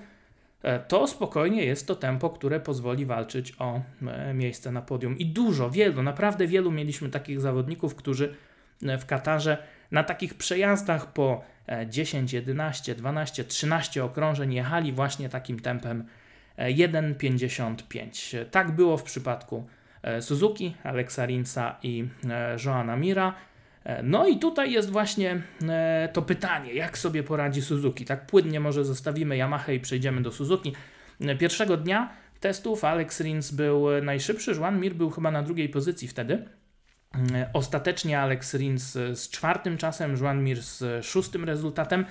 to 0.89 1.07
spokojnie 1.07 1.65
jest 1.65 1.87
to 1.87 1.95
tempo, 1.95 2.31
które 2.31 2.61
pozwoli 2.61 3.07
walczyć 3.07 3.55
o 3.59 3.81
e, 4.07 4.35
miejsce 4.35 4.73
na 4.73 4.83
podium. 4.83 5.19
I 5.19 5.27
dużo, 5.27 5.71
wielu, 5.71 6.03
naprawdę 6.03 6.47
wielu 6.47 6.71
mieliśmy 6.71 7.09
takich 7.09 7.41
zawodników, 7.41 7.95
którzy 7.95 8.35
e, 8.83 8.99
w 8.99 9.07
Katarze 9.07 9.59
na 9.91 10.05
takich 10.05 10.35
przejazdach 10.35 11.13
po 11.13 11.45
10, 11.89 12.33
11, 12.33 12.95
12, 12.95 13.45
13 13.45 14.05
okrążeń 14.05 14.55
jechali 14.55 14.93
właśnie 14.93 15.29
takim 15.29 15.61
tempem 15.61 16.05
1,55. 16.59 18.45
Tak 18.51 18.71
było 18.71 18.97
w 18.97 19.03
przypadku 19.03 19.67
Suzuki, 20.21 20.75
Alexa 20.83 21.27
Rinsa 21.27 21.77
i 21.83 22.09
Joana 22.65 22.97
Mira. 22.97 23.35
No 24.03 24.27
i 24.27 24.39
tutaj 24.39 24.73
jest 24.73 24.91
właśnie 24.91 25.43
to 26.13 26.23
pytanie, 26.23 26.75
jak 26.75 26.99
sobie 26.99 27.23
poradzi 27.23 27.63
Suzuki. 27.63 28.05
Tak 28.05 28.27
płynnie 28.27 28.61
może 28.61 28.85
zostawimy 28.85 29.37
Yamaha 29.37 29.73
i 29.73 29.81
przejdziemy 29.81 30.23
do 30.23 30.33
Suzuki. 30.33 30.73
Pierwszego 31.39 31.77
dnia 31.77 32.13
testów 32.41 32.85
Alex 32.85 33.21
Rins 33.21 33.51
był 33.51 33.87
najszybszy, 34.03 34.53
Juan 34.53 34.81
Mir 34.81 34.95
był 34.95 35.11
chyba 35.11 35.31
na 35.31 35.43
drugiej 35.43 35.69
pozycji 35.69 36.09
wtedy. 36.09 36.49
Ostatecznie 37.53 38.21
Alex 38.21 38.55
Rins 38.55 38.93
z 38.93 39.31
czwartym 39.31 39.79
czasem, 39.79 40.17
Juan 40.17 40.45
Mir 40.45 40.63
z 40.63 41.07
szóstym 41.07 41.45
rezultatem. 41.45 42.05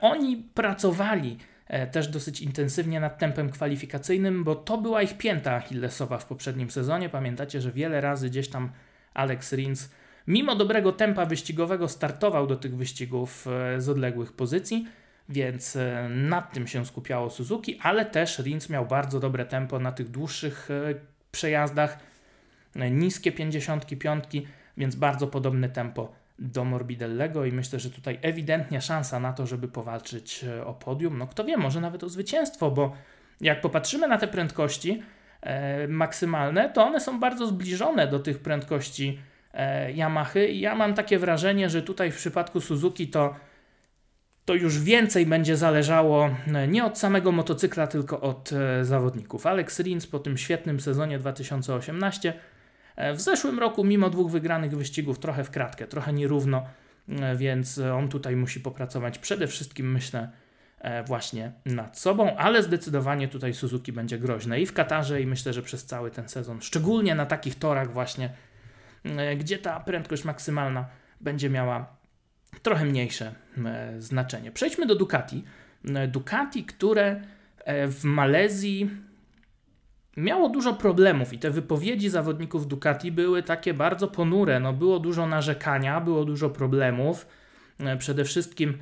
Oni 0.00 0.36
pracowali 0.54 1.38
e, 1.66 1.86
też 1.86 2.08
dosyć 2.08 2.40
intensywnie 2.40 3.00
nad 3.00 3.18
tempem 3.18 3.50
kwalifikacyjnym, 3.50 4.44
bo 4.44 4.54
to 4.54 4.78
była 4.78 5.02
ich 5.02 5.18
pięta 5.18 5.54
Achillesowa 5.54 6.18
w 6.18 6.26
poprzednim 6.26 6.70
sezonie. 6.70 7.08
Pamiętacie, 7.08 7.60
że 7.60 7.72
wiele 7.72 8.00
razy 8.00 8.30
gdzieś 8.30 8.48
tam 8.48 8.72
Alex 9.14 9.52
Rins, 9.52 9.90
mimo 10.26 10.54
dobrego 10.56 10.92
tempa 10.92 11.26
wyścigowego, 11.26 11.88
startował 11.88 12.46
do 12.46 12.56
tych 12.56 12.76
wyścigów 12.76 13.46
e, 13.46 13.80
z 13.80 13.88
odległych 13.88 14.32
pozycji, 14.32 14.86
więc 15.28 15.76
e, 15.76 16.08
nad 16.08 16.52
tym 16.52 16.66
się 16.66 16.86
skupiało 16.86 17.30
Suzuki, 17.30 17.78
ale 17.82 18.04
też 18.04 18.38
Rins 18.38 18.70
miał 18.70 18.86
bardzo 18.86 19.20
dobre 19.20 19.44
tempo 19.46 19.78
na 19.78 19.92
tych 19.92 20.08
dłuższych 20.08 20.68
przejazdach, 21.32 21.98
niskie 22.90 23.32
55, 23.32 24.24
więc 24.76 24.96
bardzo 24.96 25.26
podobne 25.26 25.68
tempo 25.68 26.12
do 26.38 26.64
Morbidellego 26.64 27.44
i 27.44 27.52
myślę, 27.52 27.80
że 27.80 27.90
tutaj 27.90 28.18
ewidentnie 28.22 28.80
szansa 28.80 29.20
na 29.20 29.32
to, 29.32 29.46
żeby 29.46 29.68
powalczyć 29.68 30.44
e, 30.44 30.66
o 30.66 30.74
podium, 30.74 31.18
no 31.18 31.26
kto 31.26 31.44
wie, 31.44 31.56
może 31.56 31.80
nawet 31.80 32.04
o 32.04 32.08
zwycięstwo, 32.08 32.70
bo 32.70 32.92
jak 33.40 33.60
popatrzymy 33.60 34.08
na 34.08 34.18
te 34.18 34.28
prędkości 34.28 35.02
e, 35.40 35.88
maksymalne, 35.88 36.70
to 36.70 36.84
one 36.84 37.00
są 37.00 37.20
bardzo 37.20 37.46
zbliżone 37.46 38.06
do 38.06 38.18
tych 38.18 38.38
prędkości 38.38 39.18
e, 39.54 39.92
Yamahy 39.92 40.48
i 40.48 40.60
ja 40.60 40.74
mam 40.74 40.94
takie 40.94 41.18
wrażenie, 41.18 41.70
że 41.70 41.82
tutaj 41.82 42.10
w 42.10 42.16
przypadku 42.16 42.60
Suzuki 42.60 43.08
to 43.08 43.34
to 44.44 44.54
już 44.54 44.78
więcej 44.78 45.26
będzie 45.26 45.56
zależało 45.56 46.36
e, 46.54 46.68
nie 46.68 46.84
od 46.84 46.98
samego 46.98 47.32
motocykla, 47.32 47.86
tylko 47.86 48.20
od 48.20 48.50
e, 48.52 48.84
zawodników. 48.84 49.46
Alex 49.46 49.80
Rins 49.80 50.06
po 50.06 50.18
tym 50.18 50.38
świetnym 50.38 50.80
sezonie 50.80 51.18
2018 51.18 52.32
E, 52.96 53.14
w 53.14 53.20
zeszłym 53.20 53.58
roku, 53.58 53.84
mimo 53.84 54.10
dwóch 54.10 54.30
wygranych 54.30 54.76
wyścigów, 54.76 55.18
trochę 55.18 55.44
w 55.44 55.50
kratkę, 55.50 55.86
trochę 55.86 56.12
nierówno, 56.12 56.66
więc 57.36 57.78
on 57.78 58.08
tutaj 58.08 58.36
musi 58.36 58.60
popracować 58.60 59.18
przede 59.18 59.46
wszystkim, 59.46 59.92
myślę, 59.92 60.30
właśnie 61.06 61.52
nad 61.66 61.98
sobą, 61.98 62.36
ale 62.36 62.62
zdecydowanie 62.62 63.28
tutaj 63.28 63.54
Suzuki 63.54 63.92
będzie 63.92 64.18
groźne 64.18 64.60
i 64.60 64.66
w 64.66 64.72
Katarze, 64.72 65.20
i 65.20 65.26
myślę, 65.26 65.52
że 65.52 65.62
przez 65.62 65.84
cały 65.84 66.10
ten 66.10 66.28
sezon, 66.28 66.60
szczególnie 66.60 67.14
na 67.14 67.26
takich 67.26 67.58
torach, 67.58 67.92
właśnie, 67.92 68.32
gdzie 69.38 69.58
ta 69.58 69.80
prędkość 69.80 70.24
maksymalna 70.24 70.86
będzie 71.20 71.50
miała 71.50 71.96
trochę 72.62 72.84
mniejsze 72.84 73.34
znaczenie. 73.98 74.52
Przejdźmy 74.52 74.86
do 74.86 74.94
Ducati. 74.94 75.44
Ducati, 76.08 76.64
które 76.64 77.20
w 77.66 78.00
Malezji 78.04 78.90
miało 80.16 80.48
dużo 80.48 80.74
problemów 80.74 81.32
i 81.32 81.38
te 81.38 81.50
wypowiedzi 81.50 82.08
zawodników 82.08 82.66
Ducati 82.66 83.12
były 83.12 83.42
takie 83.42 83.74
bardzo 83.74 84.08
ponure. 84.08 84.60
No, 84.60 84.72
było 84.72 84.98
dużo 84.98 85.26
narzekania, 85.26 86.00
było 86.00 86.24
dużo 86.24 86.50
problemów. 86.50 87.26
E, 87.80 87.96
przede 87.96 88.24
wszystkim 88.24 88.78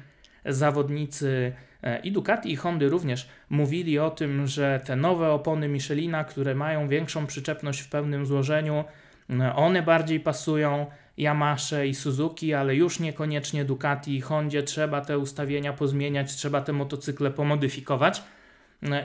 zawodnicy 0.47 1.53
e, 1.83 1.99
i 2.01 2.13
Ducati 2.13 2.53
i 2.53 2.57
Hondy 2.57 2.89
również 2.89 3.29
mówili 3.51 3.99
o 3.99 4.11
tym, 4.11 4.47
że 4.47 4.81
te 4.85 4.97
nowe 4.97 5.31
opony 5.31 5.69
Michelina, 5.69 6.25
które 6.25 6.55
mają 6.55 6.89
większą 6.89 7.27
przyczepność 7.27 7.81
w 7.81 7.89
pełnym 7.89 8.27
złożeniu, 8.27 8.75
e, 8.75 8.85
one 9.55 9.83
bardziej 9.83 10.21
pasują 10.21 10.87
Yamasze 11.17 11.89
i 11.89 11.95
Suzuki, 11.95 12.55
ale 12.55 12.75
już 12.77 13.01
niekoniecznie 13.01 13.65
Ducati 13.65 14.17
i 14.17 14.21
Hondzie 14.21 14.63
trzeba 14.63 15.01
te 15.01 15.19
ustawienia 15.19 15.73
pozmieniać, 15.73 16.35
trzeba 16.35 16.61
te 16.61 16.73
motocykle 16.73 17.31
pomodyfikować. 17.31 18.23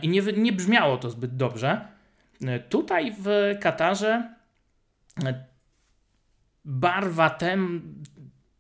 I 0.02 0.10
nie, 0.10 0.22
nie 0.22 0.54
brzmiało 0.54 0.98
to 0.98 1.10
zbyt 1.10 1.36
dobrze. 1.36 1.88
E, 2.42 2.60
tutaj 2.60 3.16
w 3.20 3.56
Katarze 3.62 4.34
e, 5.26 5.46
barwa 6.66 7.30
tem, 7.30 7.94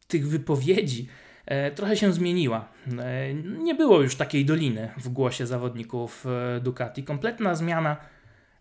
tych 0.08 0.28
wypowiedzi 0.28 1.08
e, 1.46 1.72
trochę 1.72 1.98
się 1.98 2.14
zmieniła. 2.14 2.68
Nie 3.42 3.76
było 3.76 4.02
już 4.02 4.16
takiej 4.16 4.46
doliny 4.46 4.92
w 4.98 5.10
głosie 5.10 5.48
zawodników 5.48 6.26
Ducati. 6.62 7.04
Kompletna 7.04 7.56
zmiana 7.56 7.98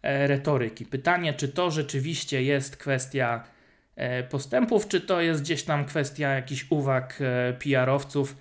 retoryki. 0.05 0.87
Pytanie, 0.87 1.35
czy 1.35 1.49
to 1.49 1.71
rzeczywiście 1.71 2.43
jest 2.43 2.77
kwestia 2.77 3.45
postępów, 4.31 4.89
czy 4.89 5.01
to 5.01 5.21
jest 5.21 5.43
gdzieś 5.43 5.63
tam 5.63 5.85
kwestia 5.85 6.29
jakichś 6.29 6.67
uwag 6.71 7.19
PR-owców 7.59 8.37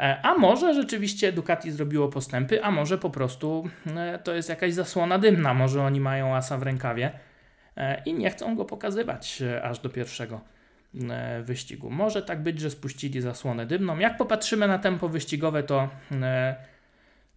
E, 0.00 0.20
a 0.22 0.34
może 0.34 0.74
rzeczywiście 0.74 1.32
Ducati 1.32 1.70
zrobiło 1.70 2.08
postępy, 2.08 2.64
a 2.64 2.70
może 2.70 2.98
po 2.98 3.10
prostu 3.10 3.68
e, 3.96 4.18
to 4.18 4.34
jest 4.34 4.48
jakaś 4.48 4.74
zasłona 4.74 5.18
dymna, 5.18 5.54
może 5.54 5.82
oni 5.82 6.00
mają 6.00 6.36
asa 6.36 6.58
w 6.58 6.62
rękawie 6.62 7.10
e, 7.76 8.02
i 8.04 8.14
nie 8.14 8.30
chcą 8.30 8.56
go 8.56 8.64
pokazywać 8.64 9.42
aż 9.62 9.78
do 9.78 9.88
pierwszego 9.88 10.40
wyścigu. 11.42 11.90
Może 11.90 12.22
tak 12.22 12.42
być, 12.42 12.60
że 12.60 12.70
spuścili 12.70 13.20
zasłonę 13.20 13.66
dymną. 13.66 13.98
Jak 13.98 14.16
popatrzymy 14.16 14.68
na 14.68 14.78
tempo 14.78 15.08
wyścigowe, 15.08 15.62
to 15.62 15.88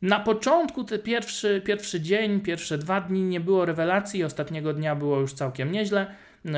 na 0.04 0.20
początku, 0.20 0.84
ten 0.84 1.00
pierwszy, 1.00 1.62
pierwszy 1.66 2.02
dzień, 2.02 2.42
pierwsze 2.42 2.78
dwa 2.78 3.02
dni 3.02 3.24
nie 3.24 3.40
było 3.40 3.66
rewelacji, 3.66 4.24
ostatniego 4.24 4.74
dnia 4.74 4.96
było 4.96 5.20
już 5.20 5.34
całkiem 5.34 5.72
nieźle, 5.72 6.08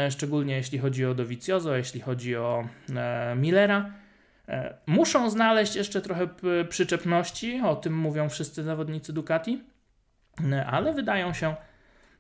szczególnie 0.10 0.56
jeśli 0.56 0.80
chodzi 0.80 1.06
o 1.06 1.14
Dovizioso, 1.14 1.76
jeśli 1.76 2.02
chodzi 2.02 2.36
o 2.36 2.68
Millera. 3.36 3.92
E, 4.50 4.78
muszą 4.86 5.30
znaleźć 5.30 5.76
jeszcze 5.76 6.02
trochę 6.02 6.28
przyczepności, 6.70 7.62
o 7.66 7.76
tym 7.76 7.98
mówią 7.98 8.30
wszyscy 8.30 8.64
zawodnicy 8.64 9.14
Ducati, 9.14 9.64
e, 10.52 10.66
ale 10.66 10.94
wydają 10.94 11.34
się 11.34 11.56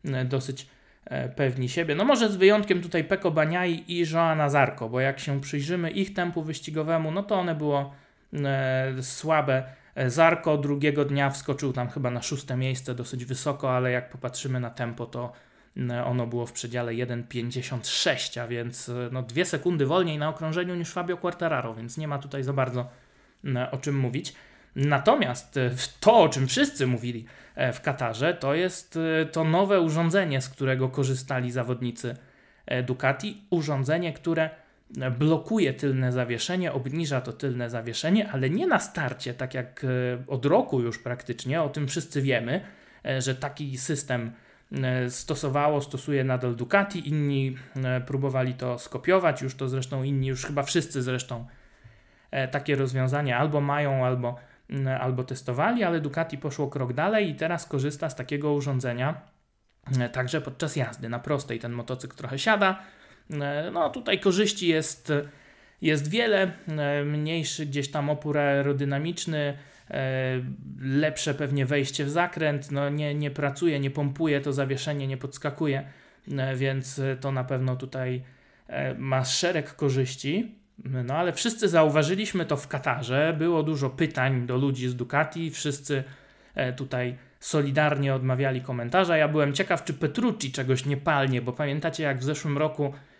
e, 0.05 0.25
dosyć 0.25 0.67
pewni 1.35 1.69
siebie. 1.69 1.95
No 1.95 2.05
może 2.05 2.29
z 2.29 2.35
wyjątkiem 2.35 2.81
tutaj 2.81 3.03
Peko 3.03 3.31
Baniai 3.31 3.83
i 3.87 4.11
Joana 4.11 4.49
Zarko, 4.49 4.89
bo 4.89 4.99
jak 4.99 5.19
się 5.19 5.41
przyjrzymy 5.41 5.91
ich 5.91 6.13
tempu 6.13 6.43
wyścigowemu, 6.43 7.11
no 7.11 7.23
to 7.23 7.35
one 7.35 7.55
było 7.55 7.93
słabe. 9.01 9.63
Zarko 10.07 10.57
drugiego 10.57 11.05
dnia 11.05 11.29
wskoczył 11.29 11.73
tam 11.73 11.89
chyba 11.89 12.11
na 12.11 12.21
szóste 12.21 12.57
miejsce, 12.57 12.95
dosyć 12.95 13.25
wysoko, 13.25 13.75
ale 13.75 13.91
jak 13.91 14.09
popatrzymy 14.09 14.59
na 14.59 14.69
tempo, 14.69 15.05
to 15.05 15.31
E, 15.89 16.05
ono 16.05 16.27
było 16.27 16.45
w 16.45 16.51
przedziale 16.51 16.91
1,56, 16.91 18.39
a 18.39 18.47
więc 18.47 18.89
e, 18.89 19.09
no, 19.11 19.21
dwie 19.21 19.45
sekundy 19.45 19.85
wolniej 19.85 20.17
na 20.17 20.29
okrążeniu 20.29 20.75
niż 20.75 20.91
Fabio 20.91 21.17
Quartararo, 21.17 21.75
więc 21.75 21.97
nie 21.97 22.07
ma 22.07 22.19
tutaj 22.19 22.43
za 22.43 22.53
bardzo 22.53 22.89
e, 23.45 23.71
o 23.71 23.77
czym 23.77 23.97
mówić. 23.97 24.33
Natomiast 24.75 25.59
to, 25.99 26.19
o 26.19 26.29
czym 26.29 26.47
wszyscy 26.47 26.87
mówili 26.87 27.25
w 27.73 27.81
Katarze, 27.81 28.33
to 28.33 28.55
jest 28.55 28.99
to 29.31 29.43
nowe 29.43 29.81
urządzenie, 29.81 30.41
z 30.41 30.49
którego 30.49 30.89
korzystali 30.89 31.51
zawodnicy 31.51 32.15
Ducati. 32.83 33.41
Urządzenie, 33.49 34.13
które 34.13 34.49
blokuje 35.19 35.73
tylne 35.73 36.11
zawieszenie, 36.11 36.73
obniża 36.73 37.21
to 37.21 37.33
tylne 37.33 37.69
zawieszenie, 37.69 38.29
ale 38.31 38.49
nie 38.49 38.67
na 38.67 38.79
starcie, 38.79 39.33
tak 39.33 39.53
jak 39.53 39.85
od 40.27 40.45
roku 40.45 40.81
już 40.81 40.99
praktycznie, 40.99 41.61
o 41.61 41.69
tym 41.69 41.87
wszyscy 41.87 42.21
wiemy, 42.21 42.61
że 43.19 43.35
taki 43.35 43.77
system 43.77 44.31
E, 44.71 45.09
stosowało, 45.09 45.81
stosuje 45.81 46.23
nadal 46.23 46.55
Ducati, 46.55 47.09
inni 47.09 47.57
e, 47.75 48.01
próbowali 48.01 48.53
to 48.53 48.79
skopiować, 48.79 49.41
już 49.41 49.55
to 49.55 49.69
zresztą 49.69 50.03
inni, 50.03 50.27
już 50.27 50.45
chyba 50.45 50.63
wszyscy 50.63 51.01
zresztą 51.01 51.45
e, 52.31 52.47
takie 52.47 52.75
rozwiązania 52.75 53.37
albo 53.37 53.61
mają, 53.61 54.05
albo, 54.05 54.35
albo 54.99 55.23
testowali, 55.23 55.83
ale 55.83 55.99
Ducati 55.99 56.37
poszło 56.37 56.67
krok 56.67 56.93
dalej 56.93 57.29
i 57.29 57.35
teraz 57.35 57.65
korzysta 57.65 58.09
z 58.09 58.15
takiego 58.15 58.53
urządzenia 58.53 59.21
także 60.11 60.41
podczas 60.41 60.75
jazdy 60.75 61.09
na 61.09 61.19
prostej. 61.19 61.59
Ten 61.59 61.71
motocykl 61.71 62.17
trochę 62.17 62.39
siada. 62.39 62.79
No 63.73 63.89
tutaj 63.89 64.19
korzyści 64.19 64.67
jest, 64.67 65.13
jest 65.81 66.09
wiele, 66.09 66.51
mniejszy 67.05 67.65
gdzieś 67.65 67.91
tam 67.91 68.09
opór 68.09 68.37
aerodynamiczny, 68.37 69.57
E, 69.91 70.41
lepsze 70.81 71.33
pewnie 71.33 71.65
wejście 71.65 72.05
w 72.05 72.09
zakręt, 72.09 72.71
no 72.71 72.89
nie, 72.89 73.15
nie 73.15 73.31
pracuje, 73.31 73.79
nie 73.79 73.91
pompuje 73.91 74.41
to 74.41 74.53
zawieszenie, 74.53 75.07
nie 75.07 75.17
podskakuje, 75.17 75.83
e, 76.31 76.55
więc 76.55 77.01
to 77.21 77.31
na 77.31 77.43
pewno 77.43 77.75
tutaj 77.75 78.23
e, 78.67 78.93
ma 78.93 79.25
szereg 79.25 79.75
korzyści. 79.75 80.55
No 80.83 81.13
ale 81.13 81.33
wszyscy 81.33 81.69
zauważyliśmy 81.69 82.45
to 82.45 82.57
w 82.57 82.67
Katarze, 82.67 83.35
było 83.37 83.63
dużo 83.63 83.89
pytań 83.89 84.45
do 84.45 84.57
ludzi 84.57 84.89
z 84.89 84.95
Ducati, 84.95 85.51
wszyscy 85.51 86.03
tutaj 86.77 87.17
solidarnie 87.39 88.15
odmawiali 88.15 88.61
komentarza. 88.61 89.17
Ja 89.17 89.27
byłem 89.27 89.53
ciekaw, 89.53 89.83
czy 89.83 89.93
Petrucci 89.93 90.51
czegoś 90.51 90.85
nie 90.85 90.97
palnie, 90.97 91.41
bo 91.41 91.53
pamiętacie 91.53 92.03
jak 92.03 92.19
w 92.19 92.23
zeszłym 92.23 92.57
roku 92.57 92.93
E, 92.93 93.14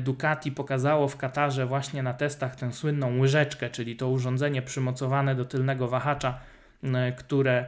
Ducati 0.00 0.52
pokazało 0.52 1.08
w 1.08 1.16
Katarze 1.16 1.66
właśnie 1.66 2.02
na 2.02 2.14
testach 2.14 2.56
tę 2.56 2.72
słynną 2.72 3.18
łyżeczkę, 3.18 3.70
czyli 3.70 3.96
to 3.96 4.08
urządzenie 4.08 4.62
przymocowane 4.62 5.34
do 5.34 5.44
tylnego 5.44 5.88
wahacza, 5.88 6.38
które 7.16 7.66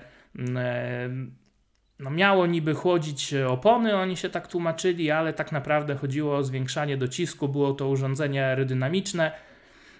no 1.99 2.11
miało 2.11 2.47
niby 2.47 2.75
chłodzić 2.75 3.35
opony, 3.35 3.97
oni 3.97 4.17
się 4.17 4.29
tak 4.29 4.49
tłumaczyli, 4.49 5.11
ale 5.11 5.33
tak 5.33 5.53
naprawdę 5.53 5.95
chodziło 5.95 6.37
o 6.37 6.43
zwiększanie 6.43 6.97
docisku, 6.97 7.49
było 7.49 7.73
to 7.73 7.89
urządzenie 7.89 8.47
aerodynamiczne. 8.47 9.33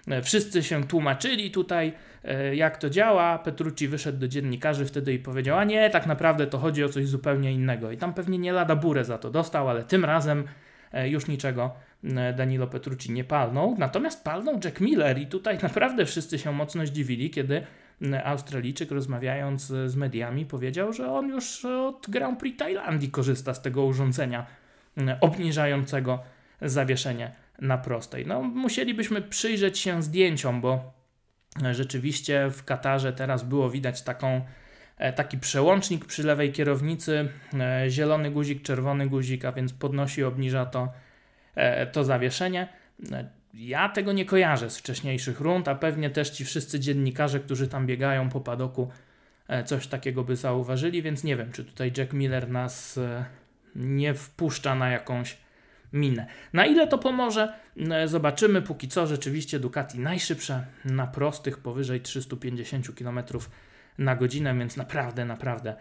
E, 0.07 0.21
wszyscy 0.21 0.63
się 0.63 0.83
tłumaczyli 0.83 1.51
tutaj, 1.51 1.93
e, 2.23 2.55
jak 2.55 2.77
to 2.77 2.89
działa. 2.89 3.39
Petrucci 3.39 3.87
wyszedł 3.87 4.19
do 4.19 4.27
dziennikarzy 4.27 4.85
wtedy 4.85 5.13
i 5.13 5.19
powiedział: 5.19 5.57
A 5.57 5.63
nie, 5.63 5.89
tak 5.89 6.05
naprawdę 6.05 6.47
to 6.47 6.57
chodzi 6.57 6.83
o 6.83 6.89
coś 6.89 7.07
zupełnie 7.07 7.53
innego. 7.53 7.91
I 7.91 7.97
tam 7.97 8.13
pewnie 8.13 8.37
nie 8.37 8.53
lada 8.53 8.75
burę 8.75 9.05
za 9.05 9.17
to 9.17 9.31
dostał, 9.31 9.69
ale 9.69 9.83
tym 9.83 10.05
razem 10.05 10.43
e, 10.91 11.09
już 11.09 11.27
niczego 11.27 11.73
Danilo 12.37 12.67
Petrucci 12.67 13.11
nie 13.11 13.23
palnął. 13.23 13.75
Natomiast 13.77 14.23
palnął 14.23 14.59
Jack 14.63 14.79
Miller, 14.81 15.17
i 15.19 15.27
tutaj 15.27 15.57
naprawdę 15.63 16.05
wszyscy 16.05 16.39
się 16.39 16.51
mocno 16.51 16.85
zdziwili, 16.85 17.29
kiedy 17.29 17.63
Australijczyk 18.23 18.91
rozmawiając 18.91 19.61
z 19.61 19.95
mediami 19.95 20.45
powiedział, 20.45 20.93
że 20.93 21.11
on 21.11 21.29
już 21.29 21.65
od 21.65 22.05
Grand 22.09 22.39
Prix 22.39 22.59
Tajlandii 22.59 23.11
korzysta 23.11 23.53
z 23.53 23.61
tego 23.61 23.85
urządzenia 23.85 24.45
obniżającego 25.21 26.19
zawieszenie 26.61 27.31
na 27.61 27.77
prostej. 27.77 28.27
No, 28.27 28.41
musielibyśmy 28.41 29.21
przyjrzeć 29.21 29.79
się 29.79 30.03
zdjęciom, 30.03 30.61
bo 30.61 30.93
rzeczywiście 31.71 32.49
w 32.51 32.63
Katarze 32.63 33.13
teraz 33.13 33.43
było 33.43 33.69
widać 33.69 34.01
taką, 34.01 34.41
e, 34.97 35.13
taki 35.13 35.37
przełącznik 35.37 36.05
przy 36.05 36.23
lewej 36.23 36.51
kierownicy, 36.51 37.29
e, 37.53 37.89
zielony 37.89 38.31
guzik, 38.31 38.61
czerwony 38.61 39.07
guzik, 39.07 39.45
a 39.45 39.51
więc 39.51 39.73
podnosi, 39.73 40.23
obniża 40.23 40.65
to, 40.65 40.83
e, 40.83 41.04
to 41.91 42.03
zawieszenie. 42.03 42.67
Ja 43.53 43.89
tego 43.89 44.11
nie 44.11 44.25
kojarzę 44.25 44.69
z 44.69 44.77
wcześniejszych 44.77 45.39
rund, 45.39 45.67
a 45.67 45.75
pewnie 45.75 46.09
też 46.09 46.29
ci 46.29 46.45
wszyscy 46.45 46.79
dziennikarze, 46.79 47.39
którzy 47.39 47.67
tam 47.67 47.87
biegają 47.87 48.29
po 48.29 48.41
padoku, 48.41 48.91
coś 49.65 49.87
takiego 49.87 50.23
by 50.23 50.35
zauważyli, 50.35 51.01
więc 51.01 51.23
nie 51.23 51.35
wiem, 51.35 51.51
czy 51.51 51.65
tutaj 51.65 51.91
Jack 51.97 52.13
Miller 52.13 52.49
nas 52.49 52.99
nie 53.75 54.13
wpuszcza 54.13 54.75
na 54.75 54.89
jakąś 54.89 55.37
minę. 55.95 56.25
Na 56.53 56.65
ile 56.65 56.87
to 56.87 56.97
pomoże, 56.97 57.53
e, 57.91 58.07
zobaczymy. 58.07 58.61
Póki 58.61 58.87
co 58.87 59.07
rzeczywiście 59.07 59.59
Ducati 59.59 59.99
najszybsze 59.99 60.65
na 60.85 61.07
prostych 61.07 61.57
powyżej 61.57 62.01
350 62.01 62.95
km 62.95 63.19
na 63.97 64.15
godzinę, 64.15 64.55
więc 64.57 64.77
naprawdę, 64.77 65.25
naprawdę 65.25 65.75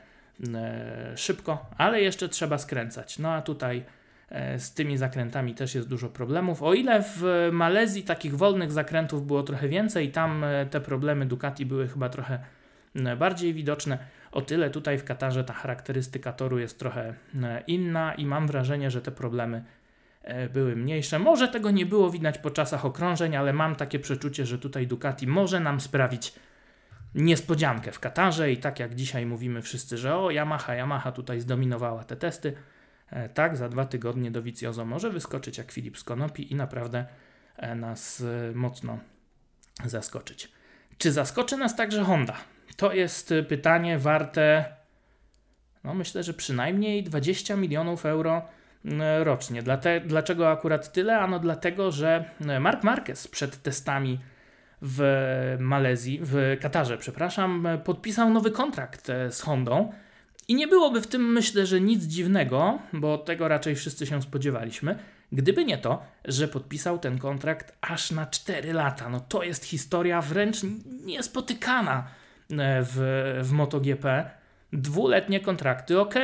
e, 0.54 1.12
szybko, 1.16 1.66
ale 1.78 2.00
jeszcze 2.00 2.28
trzeba 2.28 2.58
skręcać. 2.58 3.18
No 3.18 3.32
a 3.32 3.42
tutaj 3.42 3.78
e, 3.78 3.84
z 4.58 4.74
tymi 4.74 4.96
zakrętami 4.96 5.54
też 5.54 5.74
jest 5.74 5.88
dużo 5.88 6.08
problemów. 6.08 6.62
O 6.62 6.74
ile 6.74 7.02
w 7.02 7.48
Malezji 7.52 8.02
takich 8.02 8.36
wolnych 8.36 8.72
zakrętów 8.72 9.26
było 9.26 9.42
trochę 9.42 9.68
więcej, 9.68 10.10
tam 10.10 10.44
te 10.70 10.80
problemy 10.80 11.26
Ducati 11.26 11.66
były 11.66 11.88
chyba 11.88 12.08
trochę 12.08 12.38
bardziej 13.18 13.54
widoczne, 13.54 13.98
o 14.32 14.42
tyle 14.42 14.70
tutaj 14.70 14.98
w 14.98 15.04
Katarze 15.04 15.44
ta 15.44 15.52
charakterystyka 15.52 16.32
toru 16.32 16.58
jest 16.58 16.78
trochę 16.78 17.14
inna 17.66 18.14
i 18.14 18.26
mam 18.26 18.46
wrażenie, 18.46 18.90
że 18.90 19.02
te 19.02 19.12
problemy 19.12 19.64
E, 20.24 20.48
były 20.48 20.76
mniejsze. 20.76 21.18
Może 21.18 21.48
tego 21.48 21.70
nie 21.70 21.86
było 21.86 22.10
widać 22.10 22.38
po 22.38 22.50
czasach 22.50 22.84
okrążeń, 22.84 23.36
ale 23.36 23.52
mam 23.52 23.76
takie 23.76 23.98
przeczucie, 23.98 24.46
że 24.46 24.58
tutaj 24.58 24.86
Ducati 24.86 25.26
może 25.26 25.60
nam 25.60 25.80
sprawić 25.80 26.34
niespodziankę 27.14 27.92
w 27.92 28.00
Katarze 28.00 28.52
i 28.52 28.56
tak 28.56 28.80
jak 28.80 28.94
dzisiaj 28.94 29.26
mówimy 29.26 29.62
wszyscy, 29.62 29.98
że 29.98 30.16
o 30.16 30.30
Yamaha, 30.30 30.74
Yamaha 30.74 31.12
tutaj 31.12 31.40
zdominowała 31.40 32.04
te 32.04 32.16
testy, 32.16 32.48
e, 32.48 32.52
tak 33.34 33.56
za 33.56 33.68
dwa 33.68 33.84
tygodnie 33.84 34.30
do 34.30 34.42
Viciozo 34.42 34.84
może 34.84 35.10
wyskoczyć 35.10 35.58
jak 35.58 35.72
Filip 35.72 35.98
Skonopi 35.98 36.52
i 36.52 36.54
naprawdę 36.54 37.06
e, 37.56 37.74
nas 37.74 38.24
mocno 38.54 38.98
zaskoczyć. 39.84 40.52
Czy 40.98 41.12
zaskoczy 41.12 41.56
nas 41.56 41.76
także 41.76 42.04
Honda? 42.04 42.36
To 42.76 42.92
jest 42.92 43.34
pytanie 43.48 43.98
warte, 43.98 44.64
no 45.84 45.94
myślę, 45.94 46.22
że 46.22 46.34
przynajmniej 46.34 47.02
20 47.02 47.56
milionów 47.56 48.06
euro 48.06 48.42
rocznie. 49.22 49.62
Dlate, 49.62 50.00
dlaczego 50.00 50.50
akurat 50.50 50.92
tyle? 50.92 51.18
Ano 51.18 51.38
dlatego, 51.38 51.90
że 51.90 52.30
Mark 52.60 52.82
Marquez 52.82 53.28
przed 53.28 53.62
testami 53.62 54.20
w 54.82 55.56
Malezji, 55.60 56.20
w 56.22 56.56
Katarze, 56.60 56.98
przepraszam, 56.98 57.68
podpisał 57.84 58.30
nowy 58.30 58.50
kontrakt 58.50 59.10
e, 59.10 59.32
z 59.32 59.40
Hondą. 59.40 59.92
I 60.48 60.54
nie 60.54 60.68
byłoby 60.68 61.00
w 61.00 61.06
tym, 61.06 61.32
myślę, 61.32 61.66
że 61.66 61.80
nic 61.80 62.04
dziwnego, 62.04 62.78
bo 62.92 63.18
tego 63.18 63.48
raczej 63.48 63.74
wszyscy 63.74 64.06
się 64.06 64.22
spodziewaliśmy, 64.22 64.98
gdyby 65.32 65.64
nie 65.64 65.78
to, 65.78 66.02
że 66.24 66.48
podpisał 66.48 66.98
ten 66.98 67.18
kontrakt 67.18 67.76
aż 67.80 68.10
na 68.10 68.26
4 68.26 68.72
lata. 68.72 69.08
No 69.08 69.20
to 69.20 69.42
jest 69.42 69.64
historia 69.64 70.22
wręcz 70.22 70.56
niespotykana 71.04 72.06
e, 72.50 72.82
w, 72.82 72.96
w 73.42 73.52
MotoGP. 73.52 74.30
Dwuletnie 74.72 75.40
kontrakty, 75.40 76.00
ok. 76.00 76.14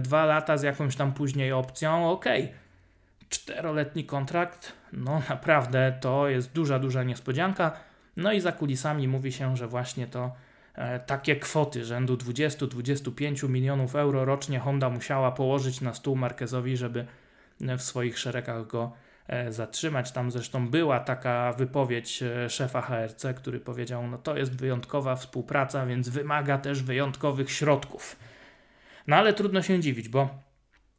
Dwa 0.00 0.24
lata 0.24 0.56
z 0.56 0.62
jakąś 0.62 0.96
tam 0.96 1.12
później 1.12 1.52
opcją, 1.52 2.10
ok. 2.10 2.24
Czteroletni 3.28 4.04
kontrakt, 4.04 4.72
no 4.92 5.22
naprawdę 5.28 5.98
to 6.00 6.28
jest 6.28 6.52
duża, 6.52 6.78
duża 6.78 7.02
niespodzianka. 7.02 7.72
No 8.16 8.32
i 8.32 8.40
za 8.40 8.52
kulisami 8.52 9.08
mówi 9.08 9.32
się, 9.32 9.56
że 9.56 9.68
właśnie 9.68 10.06
to 10.06 10.24
e, 10.24 10.45
takie 11.06 11.36
kwoty 11.36 11.84
rzędu 11.84 12.16
20-25 12.16 13.48
milionów 13.48 13.96
euro 13.96 14.24
rocznie 14.24 14.58
Honda 14.58 14.90
musiała 14.90 15.32
położyć 15.32 15.80
na 15.80 15.94
stół 15.94 16.16
Marquezowi, 16.16 16.76
żeby 16.76 17.06
w 17.60 17.82
swoich 17.82 18.18
szeregach 18.18 18.66
go 18.66 18.92
E, 19.28 19.52
zatrzymać. 19.52 20.12
Tam 20.12 20.30
zresztą 20.30 20.68
była 20.68 21.00
taka 21.00 21.52
wypowiedź 21.52 22.22
e, 22.22 22.50
szefa 22.50 22.80
HRC, 22.80 23.26
który 23.36 23.60
powiedział: 23.60 24.06
No 24.08 24.18
to 24.18 24.36
jest 24.36 24.56
wyjątkowa 24.56 25.16
współpraca, 25.16 25.86
więc 25.86 26.08
wymaga 26.08 26.58
też 26.58 26.82
wyjątkowych 26.82 27.50
środków. 27.50 28.16
No 29.06 29.16
ale 29.16 29.32
trudno 29.32 29.62
się 29.62 29.80
dziwić, 29.80 30.08
bo 30.08 30.28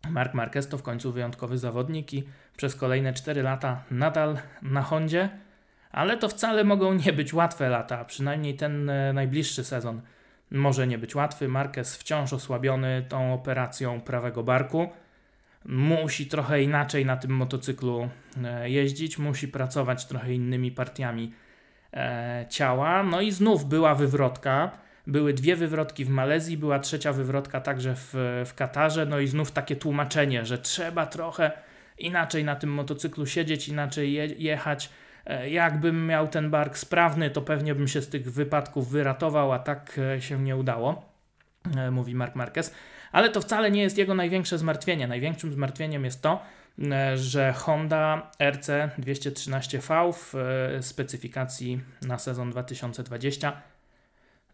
Mark 0.10 0.34
Marquez 0.34 0.68
to 0.68 0.78
w 0.78 0.84
końcu 0.84 1.12
wyjątkowy 1.12 1.58
zawodnik 1.58 2.14
i 2.14 2.24
przez 2.58 2.76
kolejne 2.76 3.14
4 3.14 3.44
lata 3.44 3.84
nadal 3.92 4.38
na 4.62 4.82
Hondzie, 4.82 5.30
ale 5.98 6.18
to 6.18 6.30
wcale 6.30 6.64
mogą 6.64 6.94
nie 6.94 7.14
być 7.14 7.34
łatwe 7.34 7.70
lata, 7.70 8.06
przynajmniej 8.06 8.56
ten 8.56 8.90
e, 8.90 9.14
najbliższy 9.14 9.64
sezon 9.64 10.02
może 10.52 10.88
nie 10.88 10.98
być 10.98 11.16
łatwy. 11.16 11.48
Marquez 11.48 11.98
wciąż 11.98 12.34
osłabiony 12.34 13.06
tą 13.10 13.34
operacją 13.34 14.02
prawego 14.02 14.44
barku 14.44 14.90
musi 15.66 16.26
trochę 16.26 16.62
inaczej 16.64 17.06
na 17.06 17.18
tym 17.18 17.32
motocyklu 17.32 18.10
e, 18.44 18.70
jeździć, 18.70 19.18
musi 19.18 19.48
pracować 19.48 20.06
trochę 20.06 20.34
innymi 20.34 20.72
partiami 20.72 21.34
e, 21.94 22.46
ciała. 22.50 23.04
No 23.04 23.22
i 23.22 23.32
znów 23.32 23.66
była 23.66 23.96
wywrotka. 23.96 24.72
Były 25.08 25.34
dwie 25.34 25.56
wywrotki 25.56 26.06
w 26.06 26.10
Malezji, 26.10 26.58
była 26.58 26.80
trzecia 26.80 27.14
wywrotka 27.14 27.62
także 27.62 27.96
w, 27.96 28.14
w 28.46 28.54
Katarze. 28.56 29.06
No 29.06 29.20
i 29.20 29.28
znów 29.28 29.52
takie 29.52 29.76
tłumaczenie, 29.76 30.46
że 30.46 30.58
trzeba 30.58 31.06
trochę 31.06 31.52
inaczej 31.98 32.44
na 32.44 32.56
tym 32.56 32.74
motocyklu 32.74 33.26
siedzieć, 33.26 33.68
inaczej 33.68 34.14
je, 34.14 34.26
jechać. 34.26 34.90
E, 35.28 35.50
jakbym 35.50 36.08
miał 36.08 36.28
ten 36.28 36.50
bark 36.50 36.78
sprawny, 36.78 37.30
to 37.30 37.42
pewnie 37.42 37.76
bym 37.76 37.88
się 37.88 38.02
z 38.02 38.10
tych 38.10 38.32
wypadków 38.32 38.90
wyratował, 38.90 39.52
a 39.52 39.60
tak 39.60 40.00
się 40.20 40.40
nie 40.40 40.56
udało, 40.56 41.06
mówi 41.92 42.16
Mark 42.16 42.36
Marquez. 42.36 42.74
Ale 43.12 43.30
to 43.30 43.42
wcale 43.42 43.72
nie 43.72 43.82
jest 43.82 43.98
jego 43.98 44.14
największe 44.14 44.58
zmartwienie. 44.58 45.08
Największym 45.08 45.54
zmartwieniem 45.54 46.06
jest 46.06 46.22
to, 46.22 46.42
e, 46.92 47.18
że 47.18 47.54
Honda 47.54 48.32
RC 48.40 48.90
213V 49.00 50.14
w 50.14 50.36
e, 50.36 50.84
specyfikacji 50.84 51.82
na 52.02 52.18
sezon 52.18 52.52
2020 52.52 53.62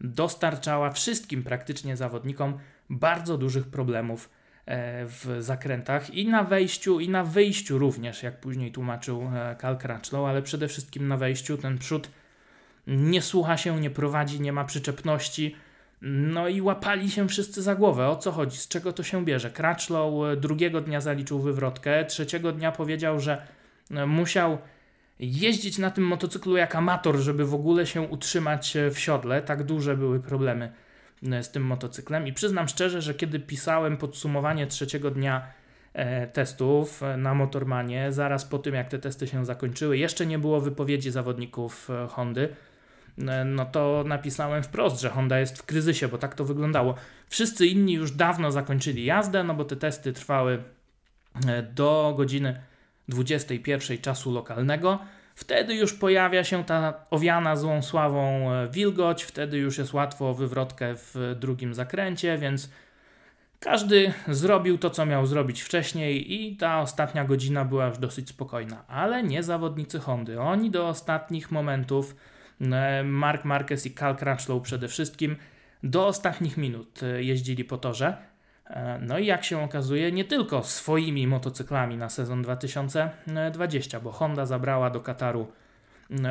dostarczała 0.02 0.92
wszystkim 0.92 1.44
praktycznie 1.44 1.98
zawodnikom 1.98 2.60
bardzo 2.90 3.38
dużych 3.38 3.68
problemów 3.68 4.30
e, 4.30 4.43
w 5.06 5.36
zakrętach 5.40 6.14
i 6.14 6.28
na 6.28 6.44
wejściu, 6.44 7.00
i 7.00 7.10
na 7.10 7.24
wyjściu 7.24 7.78
również, 7.78 8.24
jak 8.24 8.40
później 8.40 8.72
tłumaczył 8.72 9.32
Cal 9.62 9.78
Crutchlow, 9.78 10.26
ale 10.26 10.42
przede 10.42 10.68
wszystkim 10.68 11.08
na 11.08 11.18
wejściu 11.18 11.58
ten 11.58 11.78
przód 11.78 12.10
nie 12.88 13.22
słucha 13.22 13.58
się, 13.58 13.80
nie 13.80 13.90
prowadzi, 13.90 14.42
nie 14.42 14.54
ma 14.54 14.64
przyczepności 14.64 15.56
no 16.06 16.48
i 16.48 16.62
łapali 16.62 17.12
się 17.12 17.28
wszyscy 17.28 17.62
za 17.62 17.76
głowę. 17.76 18.08
O 18.08 18.16
co 18.16 18.32
chodzi? 18.32 18.58
Z 18.58 18.68
czego 18.68 18.94
to 18.94 19.04
się 19.04 19.26
bierze? 19.26 19.52
Crutchlow 19.52 20.14
e, 20.32 20.38
drugiego 20.38 20.82
dnia 20.82 21.02
zaliczył 21.02 21.40
wywrotkę, 21.40 22.06
trzeciego 22.06 22.52
dnia 22.52 22.72
powiedział, 22.72 23.20
że 23.20 23.48
e, 23.92 24.06
musiał 24.06 24.58
jeździć 25.20 25.78
na 25.78 25.92
tym 25.92 26.04
motocyklu 26.04 26.58
jak 26.58 26.76
amator, 26.76 27.18
żeby 27.18 27.46
w 27.46 27.54
ogóle 27.54 27.86
się 27.88 28.02
utrzymać 28.02 28.76
e, 28.76 28.92
w 28.92 29.00
siodle. 29.00 29.42
Tak 29.42 29.64
duże 29.64 29.98
były 29.98 30.20
problemy 30.20 30.72
z 31.42 31.52
tym 31.52 31.64
motocyklem. 31.64 32.28
I 32.28 32.34
przyznam 32.34 32.68
szczerze, 32.68 33.02
że 33.02 33.14
kiedy 33.14 33.40
pisałem 33.40 33.98
podsumowanie 33.98 34.68
trzeciego 34.68 35.12
dnia 35.12 35.48
testów 36.34 37.02
na 37.18 37.34
Motormanie, 37.34 38.12
zaraz 38.12 38.46
po 38.46 38.60
tym 38.60 38.74
jak 38.74 38.90
te 38.90 39.00
testy 39.00 39.28
się 39.28 39.46
zakończyły, 39.46 39.98
jeszcze 39.98 40.26
nie 40.26 40.40
było 40.40 40.62
wypowiedzi 40.62 41.12
zawodników 41.12 41.90
Hondy 42.10 42.50
E, 43.18 43.46
no 43.46 43.66
to 43.66 44.04
napisałem 44.08 44.64
wprost, 44.64 45.02
że 45.02 45.10
Honda 45.10 45.40
jest 45.40 45.58
w 45.58 45.64
kryzysie, 45.64 46.08
bo 46.08 46.18
tak 46.18 46.36
to 46.36 46.46
wyglądało. 46.46 46.96
Wszyscy 47.28 47.68
inni 47.68 47.94
już 47.94 48.12
dawno 48.12 48.52
zakończyli 48.52 49.06
jazdę, 49.06 49.44
no 49.44 49.54
bo 49.54 49.66
te 49.66 49.76
testy 49.76 50.14
trwały 50.14 50.64
e, 51.48 51.64
do 51.64 52.14
godziny 52.18 52.62
21 53.08 53.98
czasu 53.98 54.32
lokalnego. 54.32 55.00
Wtedy 55.36 55.76
już 55.76 55.94
pojawia 55.94 56.44
się 56.44 56.64
ta 56.64 56.94
owiana 57.10 57.56
złą 57.56 57.82
sławą 57.82 58.52
e, 58.52 58.68
wilgoć, 58.70 59.24
wtedy 59.24 59.58
już 59.58 59.78
jest 59.78 59.94
łatwo 59.94 60.30
o 60.30 60.34
wywrotkę 60.34 60.96
w 60.96 61.36
drugim 61.40 61.74
zakręcie, 61.74 62.38
więc 62.38 62.70
Każdy 63.64 64.14
zrobił 64.28 64.78
to, 64.78 64.90
co 64.90 65.06
miał 65.06 65.26
zrobić 65.26 65.62
wcześniej, 65.62 66.34
i 66.34 66.58
ta 66.58 66.82
ostatnia 66.82 67.26
godzina 67.26 67.66
była 67.66 67.88
już 67.88 67.98
dosyć 67.98 68.30
spokojna, 68.30 68.88
ale 68.88 69.24
nie 69.24 69.44
zawodnicy 69.44 70.00
Hondy. 70.00 70.40
Oni 70.40 70.72
do 70.72 70.88
ostatnich 70.88 71.52
momentów, 71.52 72.16
e, 72.62 73.04
Mark 73.04 73.46
Marquez 73.46 73.86
i 73.86 73.94
Cal 73.94 74.16
Crutchlow 74.16 74.64
przede 74.64 74.88
wszystkim, 74.88 75.36
do 75.84 76.08
ostatnich 76.08 76.58
minut 76.58 77.04
e, 77.04 77.24
jeździli 77.24 77.64
po 77.64 77.78
torze. 77.78 78.18
E, 78.66 79.00
no 79.02 79.20
i 79.20 79.26
jak 79.26 79.44
się 79.44 79.64
okazuje, 79.64 80.12
nie 80.12 80.26
tylko 80.26 80.64
swoimi 80.64 81.28
motocyklami 81.28 81.98
na 81.98 82.10
sezon 82.10 82.42
2020, 82.42 84.00
bo 84.00 84.12
Honda 84.12 84.46
zabrała 84.46 84.90
do 84.90 85.02
Kataru 85.02 85.48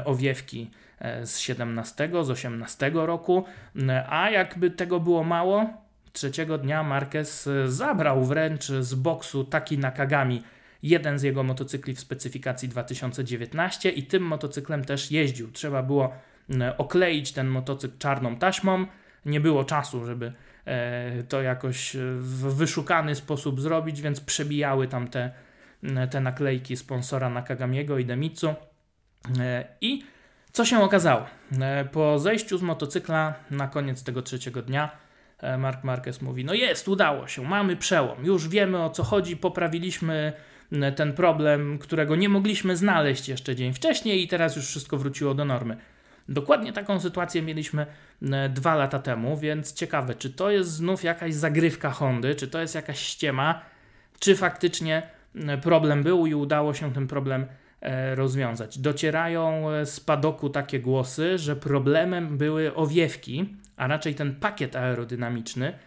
owiewki 0.05 0.71
z 1.25 1.39
17, 1.39 2.11
z 2.23 2.31
18 2.31 2.91
roku, 2.95 3.45
a 4.09 4.31
jakby 4.31 4.71
tego 4.71 5.01
było 5.01 5.25
mało, 5.25 5.71
trzeciego 6.13 6.59
dnia 6.59 6.83
Marquez 6.83 7.49
zabrał 7.67 8.25
wręcz 8.25 8.65
z 8.65 8.95
boksu 8.95 9.45
taki 9.45 9.79
Nakagami, 9.79 10.43
jeden 10.83 11.19
z 11.19 11.23
jego 11.23 11.43
motocykli 11.43 11.95
w 11.95 12.01
specyfikacji 12.01 12.69
2019 12.69 13.91
i 13.91 14.03
tym 14.03 14.23
motocyklem 14.23 14.85
też 14.85 15.11
jeździł. 15.11 15.53
Trzeba 15.53 15.83
było 15.83 16.13
okleić 16.79 17.33
ten 17.33 17.47
motocykl 17.47 17.99
czarną 17.99 18.37
taśmą, 18.37 18.87
nie 19.27 19.41
było 19.41 19.65
czasu, 19.65 20.05
żeby 20.05 20.27
e, 20.27 20.33
to 21.29 21.43
jakoś 21.43 21.97
w 22.19 22.55
wyszukany 22.55 23.15
sposób 23.15 23.61
zrobić, 23.61 24.01
więc 24.01 24.21
przebijały 24.21 24.89
tam 24.89 25.09
te, 25.09 25.31
te 26.11 26.21
naklejki 26.21 26.77
sponsora 26.77 27.31
Nakagamiego 27.31 27.99
i 27.99 28.05
Demitsu. 28.05 28.55
E, 29.41 29.65
I 29.81 30.05
co 30.53 30.65
się 30.65 30.81
okazało? 30.81 31.27
E, 31.61 31.85
po 31.85 32.19
zejściu 32.19 32.59
z 32.59 32.63
motocykla 32.63 33.35
na 33.51 33.69
koniec 33.69 34.05
tego 34.05 34.23
trzeciego 34.23 34.63
dnia 34.63 34.91
Mark 35.59 35.85
Marquez 35.85 36.23
mówi: 36.23 36.45
No 36.45 36.55
jest, 36.55 36.89
udało 36.89 37.29
się, 37.29 37.43
mamy 37.43 37.77
przełom, 37.77 38.25
już 38.25 38.49
wiemy 38.49 38.85
o 38.85 38.91
co 38.91 39.03
chodzi, 39.03 39.37
poprawiliśmy 39.37 40.33
ten 40.97 41.13
problem, 41.13 41.79
którego 41.79 42.17
nie 42.17 42.29
mogliśmy 42.29 42.77
znaleźć 42.77 43.29
jeszcze 43.29 43.57
dzień 43.57 43.73
wcześniej, 43.73 44.23
i 44.23 44.29
teraz 44.29 44.57
już 44.57 44.67
wszystko 44.67 44.97
wróciło 44.97 45.35
do 45.35 45.45
normy. 45.45 45.77
Dokładnie 46.29 46.73
taką 46.73 47.01
sytuację 47.01 47.43
mieliśmy 47.43 47.87
e, 48.23 48.49
dwa 48.49 48.75
lata 48.75 48.99
temu, 48.99 49.37
więc 49.37 49.73
ciekawe, 49.73 50.15
czy 50.15 50.31
to 50.31 50.51
jest 50.51 50.71
znów 50.71 51.05
jakaś 51.05 51.35
zagrywka 51.35 51.91
Hondy, 51.91 52.35
czy 52.35 52.49
to 52.49 52.61
jest 52.61 52.75
jakaś 52.75 52.99
ściema, 52.99 53.61
czy 54.19 54.37
faktycznie 54.37 55.03
e, 55.35 55.59
problem 55.59 56.03
był 56.03 56.27
i 56.27 56.35
udało 56.35 56.75
się 56.75 56.93
ten 56.93 57.07
problem 57.07 57.47
e, 57.81 58.15
rozwiązać. 58.15 58.79
Docierają 58.79 59.65
z 59.85 60.01
padoku 60.01 60.51
takie 60.51 60.81
głosy, 60.81 61.39
że 61.39 61.57
problemem 61.57 62.39
były 62.39 62.75
owiewki, 62.75 63.57
a 63.77 63.87
raczej 63.87 64.15
ten 64.15 64.35
pakiet 64.35 64.77
aerodynamiczny 64.77 65.79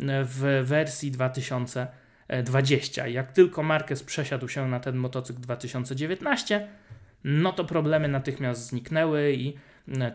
w 0.00 0.62
wersji 0.64 1.10
2020. 1.10 3.06
Jak 3.06 3.32
tylko 3.32 3.62
Marquez 3.62 4.02
przesiadł 4.02 4.48
się 4.48 4.68
na 4.68 4.80
ten 4.80 4.96
motocykl 4.96 5.40
2019, 5.40 6.68
no 7.24 7.52
to 7.52 7.64
problemy 7.64 8.08
natychmiast 8.08 8.66
zniknęły 8.66 9.32
i 9.32 9.54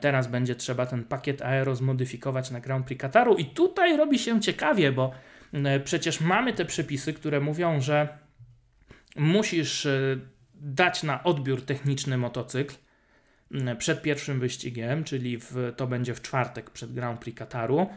Teraz 0.01 0.27
będzie 0.27 0.55
trzeba 0.55 0.85
ten 0.85 1.03
pakiet 1.03 1.41
aero 1.41 1.75
zmodyfikować 1.75 2.51
na 2.51 2.59
Grand 2.59 2.85
Prix 2.85 3.01
Kataru 3.01 3.35
i 3.35 3.45
tutaj 3.45 3.97
robi 3.97 4.19
się 4.19 4.41
ciekawie, 4.41 4.91
bo 4.91 5.11
e, 5.53 5.79
przecież 5.79 6.21
mamy 6.21 6.53
te 6.53 6.65
przepisy, 6.65 7.13
które 7.13 7.39
mówią, 7.39 7.81
że 7.81 8.17
musisz 9.15 9.85
e, 9.85 10.17
dać 10.55 11.03
na 11.03 11.23
odbiór 11.23 11.65
techniczny 11.65 12.17
motocykl 12.17 12.75
przed 13.77 14.01
pierwszym 14.01 14.39
wyścigiem, 14.39 15.03
czyli 15.03 15.37
w, 15.37 15.73
to 15.77 15.87
będzie 15.87 16.13
w 16.13 16.21
czwartek 16.21 16.69
przed 16.69 16.93
Grand 16.93 17.19
Prix 17.19 17.39
Kataru. 17.39 17.89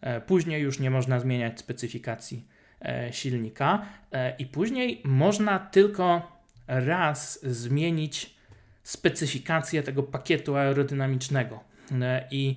E, 0.00 0.20
później 0.20 0.62
już 0.62 0.78
nie 0.78 0.90
można 0.90 1.20
zmieniać 1.20 1.60
specyfikacji 1.60 2.48
silnika 3.10 3.86
i 4.38 4.46
później 4.46 5.02
można 5.04 5.58
tylko 5.58 6.32
raz 6.66 7.46
zmienić 7.46 8.33
specyfikację 8.84 9.82
tego 9.82 10.02
pakietu 10.02 10.56
aerodynamicznego. 10.56 11.60
E, 11.92 12.28
I 12.30 12.56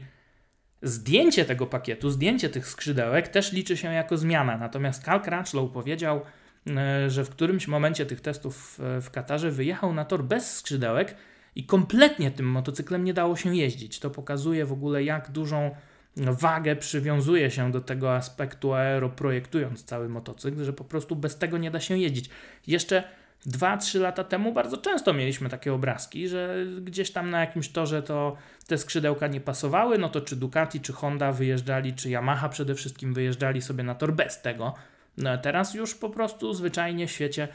zdjęcie 0.81 1.45
tego 1.45 1.67
pakietu, 1.67 2.09
zdjęcie 2.09 2.49
tych 2.49 2.67
skrzydełek 2.67 3.27
też 3.27 3.51
liczy 3.51 3.77
się 3.77 3.93
jako 3.93 4.17
zmiana. 4.17 4.57
Natomiast 4.57 5.03
Cal 5.03 5.21
Crutchlow 5.21 5.71
powiedział, 5.71 6.21
e, 6.67 7.09
że 7.09 7.25
w 7.25 7.29
którymś 7.29 7.67
momencie 7.67 8.05
tych 8.05 8.21
testów 8.21 8.79
w 9.01 9.11
Katarze 9.11 9.51
wyjechał 9.51 9.93
na 9.93 10.05
tor 10.05 10.23
bez 10.23 10.55
skrzydełek 10.57 11.15
i 11.55 11.63
kompletnie 11.63 12.31
tym 12.31 12.45
motocyklem 12.45 13.03
nie 13.03 13.13
dało 13.13 13.35
się 13.35 13.55
jeździć. 13.55 13.99
To 13.99 14.09
pokazuje 14.09 14.65
w 14.65 14.71
ogóle, 14.71 15.03
jak 15.03 15.31
dużą 15.31 15.75
wagę 16.17 16.75
przywiązuje 16.75 17.51
się 17.51 17.71
do 17.71 17.81
tego 17.81 18.15
aspektu 18.15 18.73
aero, 18.73 19.09
projektując 19.09 19.83
cały 19.83 20.09
motocykl, 20.09 20.63
że 20.63 20.73
po 20.73 20.83
prostu 20.83 21.15
bez 21.15 21.37
tego 21.37 21.57
nie 21.57 21.71
da 21.71 21.79
się 21.79 21.97
jeździć. 21.97 22.29
Jeszcze 22.67 23.03
2-3 23.45 24.00
lata 24.00 24.23
temu 24.23 24.54
bardzo 24.54 24.78
często 24.78 25.13
mieliśmy 25.13 25.50
takie 25.50 25.73
obrazki, 25.73 26.28
że 26.28 26.65
gdzieś 26.82 27.12
tam 27.12 27.30
na 27.30 27.39
jakimś 27.39 27.69
torze 27.69 28.04
to 28.04 28.38
te 28.67 28.78
skrzydełka 28.78 29.28
nie 29.28 29.41
pasowały, 29.41 29.97
no 29.97 30.10
to 30.10 30.21
czy 30.21 30.36
Ducati, 30.36 30.82
czy 30.82 30.93
Honda 30.93 31.32
wyjeżdżali, 31.32 31.93
czy 31.93 32.10
Yamaha 32.10 32.50
przede 32.50 32.76
wszystkim 32.76 33.13
wyjeżdżali 33.13 33.62
sobie 33.62 33.84
na 33.84 33.95
tor 33.95 34.13
bez 34.13 34.41
tego. 34.41 34.73
No, 35.17 35.38
teraz 35.38 35.73
już 35.73 35.95
po 35.95 36.10
prostu 36.10 36.54
zwyczajnie 36.54 37.08
w 37.08 37.12
świecie 37.12 37.47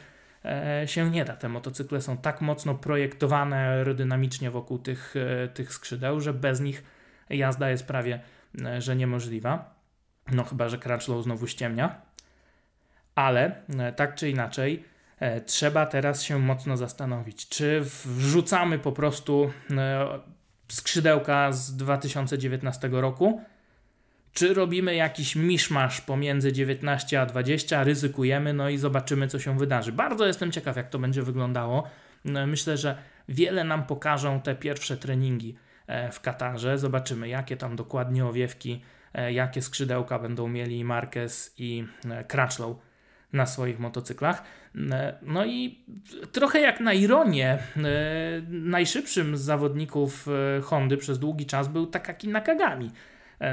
e, 0.45 0.83
się 0.87 1.11
nie 1.11 1.25
da. 1.25 1.35
Te 1.35 1.49
motocykle 1.49 2.01
są 2.01 2.17
tak 2.17 2.41
mocno 2.41 2.75
projektowane 2.75 3.57
aerodynamicznie 3.57 4.51
wokół 4.51 4.79
tych, 4.79 5.15
e, 5.15 5.47
tych 5.47 5.73
skrzydeł, 5.73 6.21
że 6.21 6.33
bez 6.33 6.61
nich 6.61 6.83
jazda 7.29 7.69
jest 7.69 7.87
prawie 7.87 8.19
e, 8.65 8.81
że 8.81 8.95
niemożliwa. 8.95 9.75
No 10.31 10.43
chyba, 10.43 10.69
że 10.69 10.77
Crutchlow 10.77 11.23
znowu 11.23 11.47
ściemnia. 11.47 12.01
Ale 13.15 13.61
e, 13.79 13.93
tak 13.93 14.15
czy 14.15 14.29
inaczej, 14.29 14.83
trzeba 15.45 15.85
teraz 15.85 16.23
się 16.23 16.39
mocno 16.39 16.77
zastanowić, 16.77 17.49
czy 17.49 17.81
wrzucamy 18.05 18.79
po 18.79 18.91
prostu 18.91 19.51
e, 19.71 20.19
skrzydełka 20.67 21.51
z 21.51 21.75
2019 21.75 22.89
roku, 22.91 23.41
czy 24.33 24.53
robimy 24.53 24.95
jakiś 24.95 25.35
miszmasz 25.35 26.01
pomiędzy 26.01 26.53
19 26.53 27.21
a 27.21 27.25
20, 27.25 27.83
ryzykujemy, 27.83 28.53
no 28.53 28.69
i 28.69 28.77
zobaczymy, 28.77 29.27
co 29.27 29.39
się 29.39 29.57
wydarzy. 29.57 29.91
Bardzo 29.91 30.25
jestem 30.25 30.51
ciekaw, 30.51 30.75
jak 30.75 30.89
to 30.89 30.99
będzie 30.99 31.21
wyglądało. 31.21 31.83
E, 32.25 32.47
myślę, 32.47 32.77
że 32.77 32.97
wiele 33.29 33.63
nam 33.63 33.85
pokażą 33.85 34.41
te 34.41 34.55
pierwsze 34.55 34.97
treningi 34.97 35.55
w 36.11 36.19
Katarze. 36.21 36.77
Zobaczymy, 36.77 37.27
jakie 37.27 37.57
tam 37.57 37.75
dokładnie 37.75 38.25
owiewki, 38.25 38.81
jakie 39.31 39.61
skrzydełka 39.61 40.19
będą 40.19 40.47
mieli 40.47 40.83
Marquez 40.83 41.53
i 41.57 41.87
Crutchlow 42.27 42.77
na 43.33 43.45
swoich 43.45 43.79
motocyklach. 43.79 44.43
E, 44.91 45.17
no 45.21 45.45
i 45.45 45.85
trochę 46.31 46.59
jak 46.59 46.79
na 46.79 46.93
ironię, 46.93 47.49
e, 47.49 47.59
najszybszym 48.49 49.37
z 49.37 49.41
zawodników 49.41 50.27
e, 50.57 50.61
Hondy 50.61 50.97
przez 50.97 51.19
długi 51.19 51.45
czas 51.45 51.67
był 51.67 51.87
Takaki 51.87 52.27
Nakagami 52.27 52.91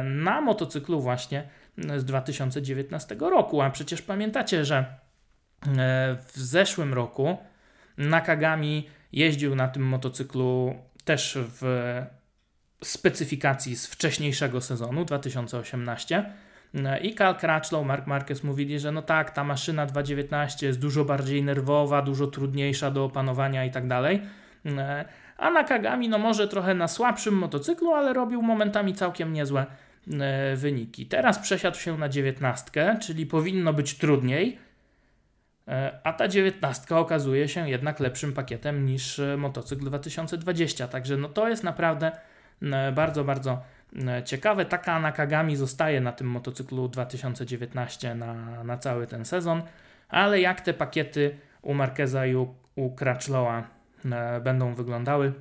na 0.04 0.40
motocyklu 0.40 1.00
właśnie 1.00 1.48
z 1.96 2.04
2019 2.04 3.16
roku. 3.20 3.62
A 3.62 3.70
przecież 3.70 4.02
pamiętacie, 4.02 4.64
że 4.64 4.84
w 6.26 6.38
zeszłym 6.38 6.94
roku 6.94 7.38
Nakagami 7.98 8.88
jeździł 9.12 9.54
na 9.54 9.68
tym 9.68 9.82
motocyklu 9.82 10.74
też 11.04 11.38
w 11.40 11.62
specyfikacji 12.84 13.76
z 13.76 13.86
wcześniejszego 13.86 14.60
sezonu 14.60 15.04
2018 15.04 16.24
no 16.26 16.49
I 17.02 17.14
Cal 17.14 17.34
Crutchlow, 17.34 17.86
Mark 17.86 18.06
Marquez 18.06 18.44
mówili, 18.44 18.78
że 18.78 18.92
no 18.92 19.02
tak, 19.02 19.30
ta 19.30 19.44
maszyna 19.44 19.86
2.19 19.86 20.64
jest 20.66 20.80
dużo 20.80 21.04
bardziej 21.04 21.42
nerwowa, 21.42 22.02
dużo 22.02 22.26
trudniejsza 22.26 22.90
do 22.90 23.04
opanowania 23.04 23.64
i 23.64 23.70
tak 23.70 23.88
dalej. 23.88 24.22
E, 24.66 25.04
a 25.38 25.50
Nakagami, 25.50 26.08
no 26.08 26.18
może 26.18 26.48
trochę 26.48 26.74
na 26.74 26.88
słabszym 26.88 27.34
motocyklu, 27.34 27.94
ale 27.94 28.12
robił 28.12 28.42
momentami 28.42 28.94
całkiem 28.94 29.32
niezłe 29.32 29.66
e, 30.20 30.56
wyniki. 30.56 31.06
Teraz 31.06 31.38
przesiadł 31.38 31.78
się 31.78 31.98
na 31.98 32.08
19, 32.08 32.96
czyli 33.00 33.26
powinno 33.26 33.72
być 33.72 33.94
trudniej, 33.94 34.58
e, 35.68 35.98
a 36.04 36.12
ta 36.12 36.28
19 36.28 36.96
okazuje 36.96 37.48
się 37.48 37.70
jednak 37.70 38.00
lepszym 38.00 38.32
pakietem 38.32 38.86
niż 38.86 39.20
motocykl 39.38 39.84
2020. 39.84 40.88
Także 40.88 41.16
no 41.16 41.28
to 41.28 41.48
jest 41.48 41.64
naprawdę 41.64 42.12
bardzo, 42.92 43.24
bardzo 43.24 43.58
E, 43.58 43.79
ciekawe. 44.24 44.64
Taka 44.64 45.00
Nakagami 45.00 45.56
zostaje 45.56 46.00
na 46.00 46.12
tym 46.12 46.26
motocyklu 46.26 46.88
2019 46.88 48.14
na, 48.14 48.64
na 48.64 48.78
cały 48.78 49.06
ten 49.06 49.24
sezon, 49.24 49.62
ale 50.08 50.40
jak 50.40 50.60
te 50.60 50.74
pakiety 50.74 51.38
u 51.62 51.74
Marqueza 51.74 52.26
i 52.26 52.34
u, 52.34 52.54
u 52.74 52.94
Crutchlowa 52.94 53.64
e, 54.04 54.40
będą 54.40 54.74
wyglądały, 54.74 55.32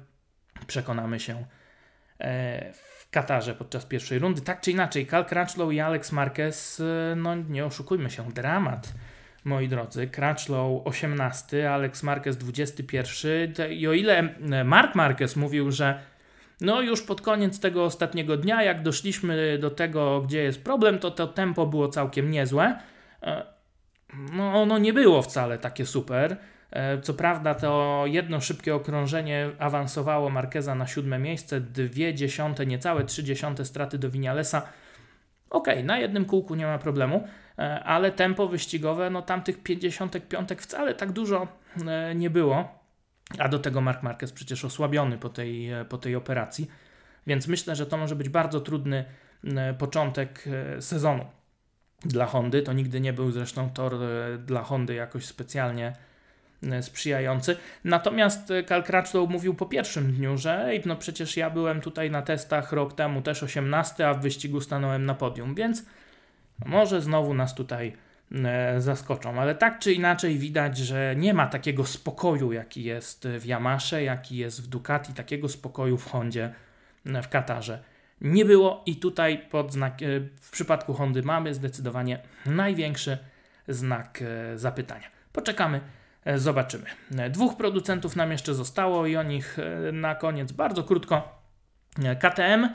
przekonamy 0.67 1.19
się 1.19 1.45
e, 2.19 2.73
w 2.73 3.09
Katarze 3.11 3.55
podczas 3.55 3.85
pierwszej 3.85 4.19
rundy. 4.19 4.41
Tak 4.41 4.61
czy 4.61 4.71
inaczej, 4.71 5.07
Cal 5.07 5.25
Crutchlow 5.25 5.73
i 5.73 5.79
Alex 5.79 6.11
Marquez, 6.11 6.81
no 7.15 7.35
nie 7.35 7.65
oszukujmy 7.65 8.09
się, 8.09 8.31
dramat. 8.31 8.93
Moi 9.43 9.67
drodzy, 9.67 10.07
Crutchlow 10.07 10.81
18, 10.87 11.71
Alex 11.71 12.03
Marquez 12.03 12.37
21. 12.37 13.71
I 13.71 13.87
o 13.87 13.93
ile 13.93 14.29
Mark 14.65 14.95
Marquez 14.95 15.35
mówił, 15.35 15.71
że 15.71 15.99
no 16.61 16.81
już 16.81 17.01
pod 17.01 17.21
koniec 17.21 17.59
tego 17.59 17.83
ostatniego 17.83 18.37
dnia, 18.37 18.63
jak 18.63 18.83
doszliśmy 18.83 19.57
do 19.57 19.69
tego, 19.69 20.21
gdzie 20.21 20.43
jest 20.43 20.63
problem, 20.63 20.99
to 20.99 21.11
to 21.11 21.27
tempo 21.27 21.65
było 21.65 21.87
całkiem 21.87 22.31
niezłe, 22.31 22.79
no 24.31 24.61
ono 24.61 24.77
nie 24.77 24.93
było 24.93 25.21
wcale 25.21 25.57
takie 25.57 25.85
super. 25.85 26.37
Co 27.01 27.13
prawda 27.13 27.55
to 27.55 28.03
jedno 28.05 28.41
szybkie 28.41 28.75
okrążenie 28.75 29.49
awansowało 29.59 30.29
Markeza 30.29 30.75
na 30.75 30.87
siódme 30.87 31.19
miejsce, 31.19 31.61
dwie 31.61 32.13
dziesiąte, 32.13 32.65
niecałe 32.65 33.03
trzy 33.03 33.23
dziesiąte 33.23 33.65
straty 33.65 33.97
do 33.97 34.09
Winialesa. 34.09 34.61
Ok, 35.49 35.67
na 35.83 35.99
jednym 35.99 36.25
kółku 36.25 36.55
nie 36.55 36.65
ma 36.65 36.77
problemu, 36.77 37.27
ale 37.83 38.11
tempo 38.11 38.47
wyścigowe, 38.47 39.09
no 39.09 39.21
tam 39.21 39.43
tych 39.43 39.63
55 39.63 40.49
wcale 40.57 40.95
tak 40.95 41.11
dużo 41.11 41.47
nie 42.15 42.29
było. 42.29 42.78
A 43.37 43.49
do 43.49 43.59
tego 43.59 43.81
Mark 43.81 44.03
Marquez 44.03 44.31
przecież 44.31 44.65
osłabiony 44.65 45.17
po 45.17 45.29
tej, 45.29 45.69
po 45.89 45.97
tej 45.97 46.15
operacji. 46.15 46.67
Więc 47.27 47.47
myślę, 47.47 47.75
że 47.75 47.85
to 47.85 47.97
może 47.97 48.15
być 48.15 48.29
bardzo 48.29 48.61
trudny 48.61 49.05
początek 49.77 50.43
e, 50.47 50.81
sezonu 50.81 51.25
dla 52.05 52.25
Hondy. 52.25 52.61
To 52.61 52.73
nigdy 52.73 53.01
nie 53.01 53.13
był 53.13 53.31
zresztą 53.31 53.69
tor 53.69 53.93
e, 53.93 54.37
dla 54.37 54.63
Hondy 54.63 54.93
jakoś 54.93 55.25
specjalnie 55.25 55.93
sprzyjający. 56.81 57.57
Natomiast 57.83 58.53
Cal 58.67 58.83
Crutchlow 58.83 59.29
mówił 59.29 59.55
po 59.55 59.65
pierwszym 59.65 60.13
dniu, 60.13 60.37
że 60.37 60.71
no 60.85 60.95
przecież 60.95 61.37
ja 61.37 61.49
byłem 61.49 61.81
tutaj 61.81 62.11
na 62.11 62.21
testach 62.21 62.71
rok 62.71 62.93
temu 62.93 63.21
też 63.21 63.43
18, 63.43 64.07
a 64.07 64.13
w 64.13 64.21
wyścigu 64.21 64.61
stanąłem 64.61 65.05
na 65.05 65.15
podium, 65.15 65.55
więc 65.55 65.85
może 66.65 67.01
znowu 67.01 67.33
nas 67.33 67.55
tutaj 67.55 67.93
E, 67.93 68.08
zaskoczą. 68.77 69.41
Ale 69.41 69.55
tak 69.55 69.79
czy 69.79 69.93
inaczej 69.93 70.37
widać, 70.37 70.77
że 70.77 71.15
nie 71.17 71.33
ma 71.33 71.47
takiego 71.47 71.85
spokoju, 71.85 72.51
jaki 72.51 72.83
jest 72.83 73.27
w 73.27 73.45
Yamasze, 73.45 74.03
jaki 74.03 74.37
jest 74.37 74.63
w 74.63 74.67
Ducati, 74.67 75.13
takiego 75.13 75.49
spokoju 75.49 75.97
w 75.97 76.05
Hondzie 76.05 76.53
e, 77.05 77.21
w 77.21 77.29
Katarze. 77.29 77.83
Nie 78.21 78.45
było 78.45 78.83
i 78.85 78.95
tutaj 78.95 79.37
pod 79.49 79.73
znak, 79.73 80.01
e, 80.01 80.05
w 80.41 80.51
przypadku 80.51 80.93
Hondy 80.93 81.23
mamy 81.23 81.53
zdecydowanie 81.53 82.19
największy 82.45 83.17
znak 83.67 84.23
zapytania. 84.55 85.07
Poczekamy, 85.33 85.81
zobaczymy. 86.35 86.85
Dwóch 87.29 87.57
producentów 87.57 88.15
nam 88.15 88.31
jeszcze 88.31 88.53
zostało 88.53 89.07
i 89.07 89.17
o 89.17 89.23
nich 89.23 89.57
na 89.93 90.15
koniec 90.15 90.51
bardzo 90.51 90.83
krótko. 90.83 91.41
KTM 92.19 92.69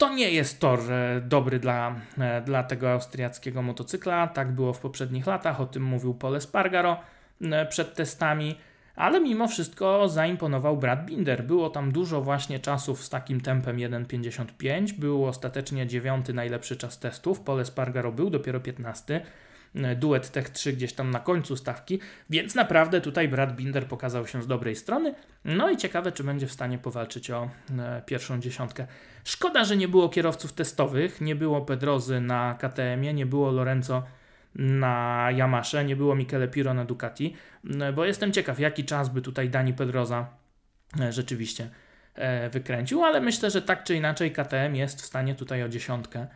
to 0.00 0.14
nie 0.14 0.30
jest 0.30 0.60
tor 0.60 0.92
e, 0.92 1.20
dobry 1.20 1.58
dla, 1.58 1.94
e, 2.18 2.40
dla 2.40 2.62
tego 2.62 2.92
austriackiego 2.92 3.62
motocykla. 3.62 4.26
Tak 4.26 4.52
było 4.52 4.72
w 4.72 4.80
poprzednich 4.80 5.26
latach, 5.26 5.60
o 5.60 5.66
tym 5.66 5.82
mówił 5.82 6.14
Pole 6.14 6.40
Spargaro 6.40 6.96
e, 7.42 7.66
przed 7.66 7.94
testami, 7.94 8.58
ale 8.96 9.20
mimo 9.20 9.48
wszystko 9.48 10.08
zaimponował 10.08 10.76
Brad 10.76 11.04
Binder. 11.04 11.44
Było 11.44 11.70
tam 11.70 11.92
dużo 11.92 12.20
właśnie 12.20 12.58
czasów 12.58 13.04
z 13.04 13.10
takim 13.10 13.40
tempem 13.40 13.76
1.55, 13.76 14.92
był 14.92 15.26
ostatecznie 15.26 15.86
dziewiąty 15.86 16.34
najlepszy 16.34 16.76
czas 16.76 16.98
testów, 16.98 17.40
Pole 17.40 17.64
Spargaro 17.64 18.12
był 18.12 18.30
dopiero 18.30 18.60
15 18.60 19.20
duet 19.74 20.30
Tech 20.30 20.50
3 20.50 20.72
gdzieś 20.72 20.92
tam 20.92 21.10
na 21.10 21.20
końcu 21.20 21.56
stawki, 21.56 22.00
więc 22.30 22.54
naprawdę 22.54 23.00
tutaj 23.00 23.28
Brad 23.28 23.56
Binder 23.56 23.86
pokazał 23.86 24.26
się 24.26 24.42
z 24.42 24.46
dobrej 24.46 24.76
strony. 24.76 25.14
No 25.44 25.70
i 25.70 25.76
ciekawe, 25.76 26.12
czy 26.12 26.24
będzie 26.24 26.46
w 26.46 26.52
stanie 26.52 26.78
powalczyć 26.78 27.30
o 27.30 27.50
e, 27.78 28.02
pierwszą 28.06 28.40
dziesiątkę. 28.40 28.86
Szkoda, 29.24 29.64
że 29.64 29.76
nie 29.76 29.88
było 29.88 30.08
kierowców 30.08 30.52
testowych, 30.52 31.20
nie 31.20 31.36
było 31.36 31.60
Pedrozy 31.60 32.20
na 32.20 32.54
KTM-ie, 32.60 33.14
nie 33.14 33.26
było 33.26 33.50
Lorenzo 33.50 34.02
na 34.54 35.28
Yamasze, 35.32 35.84
nie 35.84 35.96
było 35.96 36.14
Michele 36.14 36.48
Piro 36.48 36.74
na 36.74 36.84
Ducati, 36.84 37.34
e, 37.80 37.92
bo 37.92 38.04
jestem 38.04 38.32
ciekaw, 38.32 38.60
jaki 38.60 38.84
czas 38.84 39.08
by 39.08 39.22
tutaj 39.22 39.50
Dani 39.50 39.74
Pedroza 39.74 40.26
e, 41.00 41.12
rzeczywiście 41.12 41.70
wykręcił, 42.50 43.04
ale 43.04 43.20
myślę, 43.20 43.50
że 43.50 43.62
tak 43.62 43.84
czy 43.84 43.94
inaczej 43.94 44.32
KTM 44.32 44.74
jest 44.74 45.02
w 45.02 45.04
stanie 45.04 45.34
tutaj 45.34 45.62
o 45.62 45.68
dziesiątkę 45.68 46.26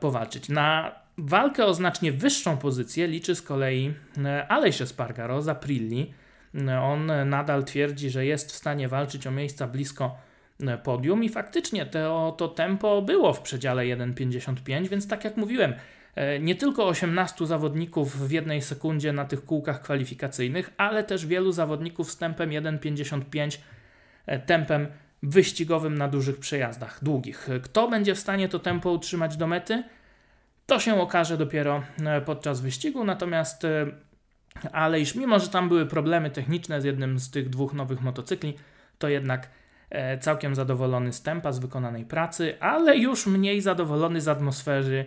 powalczyć. 0.00 0.48
Na 0.48 0.94
Walkę 1.18 1.64
o 1.64 1.74
znacznie 1.74 2.12
wyższą 2.12 2.56
pozycję 2.56 3.06
liczy 3.06 3.34
z 3.34 3.42
kolei 3.42 3.94
e, 4.24 4.48
Aleix 4.48 4.80
Espargaro 4.80 5.42
z 5.42 5.48
Aprilli. 5.48 6.14
E, 6.54 6.80
on 6.80 7.12
nadal 7.26 7.64
twierdzi, 7.64 8.10
że 8.10 8.26
jest 8.26 8.52
w 8.52 8.56
stanie 8.56 8.88
walczyć 8.88 9.26
o 9.26 9.30
miejsca 9.30 9.66
blisko 9.66 10.18
e, 10.60 10.78
podium 10.78 11.24
i 11.24 11.28
faktycznie 11.28 11.86
to, 11.86 12.34
to 12.38 12.48
tempo 12.48 13.02
było 13.02 13.32
w 13.32 13.40
przedziale 13.40 13.82
1,55, 13.82 14.88
więc 14.88 15.08
tak 15.08 15.24
jak 15.24 15.36
mówiłem, 15.36 15.74
nie 16.40 16.54
tylko 16.54 16.86
18 16.86 17.46
zawodników 17.46 18.28
w 18.28 18.30
jednej 18.30 18.62
sekundzie 18.62 19.12
na 19.12 19.24
tych 19.24 19.44
kółkach 19.44 19.82
kwalifikacyjnych, 19.82 20.70
ale 20.76 21.04
też 21.04 21.26
wielu 21.26 21.52
zawodników 21.52 22.10
z 22.10 22.18
tempem 22.18 22.50
1,55, 22.50 23.58
tempem 24.46 24.86
wyścigowym 25.22 25.98
na 25.98 26.08
dużych 26.08 26.38
przejazdach, 26.38 27.04
długich. 27.04 27.48
Kto 27.62 27.88
będzie 27.88 28.14
w 28.14 28.18
stanie 28.18 28.48
to 28.48 28.58
tempo 28.58 28.90
utrzymać 28.90 29.36
do 29.36 29.46
mety? 29.46 29.82
To 30.66 30.80
się 30.80 31.00
okaże 31.00 31.36
dopiero 31.36 31.82
e, 32.04 32.20
podczas 32.20 32.60
wyścigu, 32.60 33.04
natomiast 33.04 33.64
e, 33.64 33.86
ale 34.72 35.00
iż 35.00 35.14
mimo, 35.14 35.38
że 35.38 35.48
tam 35.48 35.68
były 35.68 35.86
problemy 35.86 36.30
techniczne 36.30 36.80
z 36.80 36.84
jednym 36.84 37.18
z 37.18 37.30
tych 37.30 37.50
dwóch 37.50 37.74
nowych 37.74 38.00
motocykli, 38.00 38.56
to 38.98 39.08
jednak 39.08 39.50
e, 39.90 40.18
całkiem 40.18 40.54
zadowolony 40.54 41.12
z 41.12 41.22
tempa, 41.22 41.52
z 41.52 41.58
wykonanej 41.58 42.04
pracy, 42.04 42.54
ale 42.60 42.96
już 42.96 43.26
mniej 43.26 43.60
zadowolony 43.60 44.20
z 44.20 44.28
atmosfery 44.28 45.04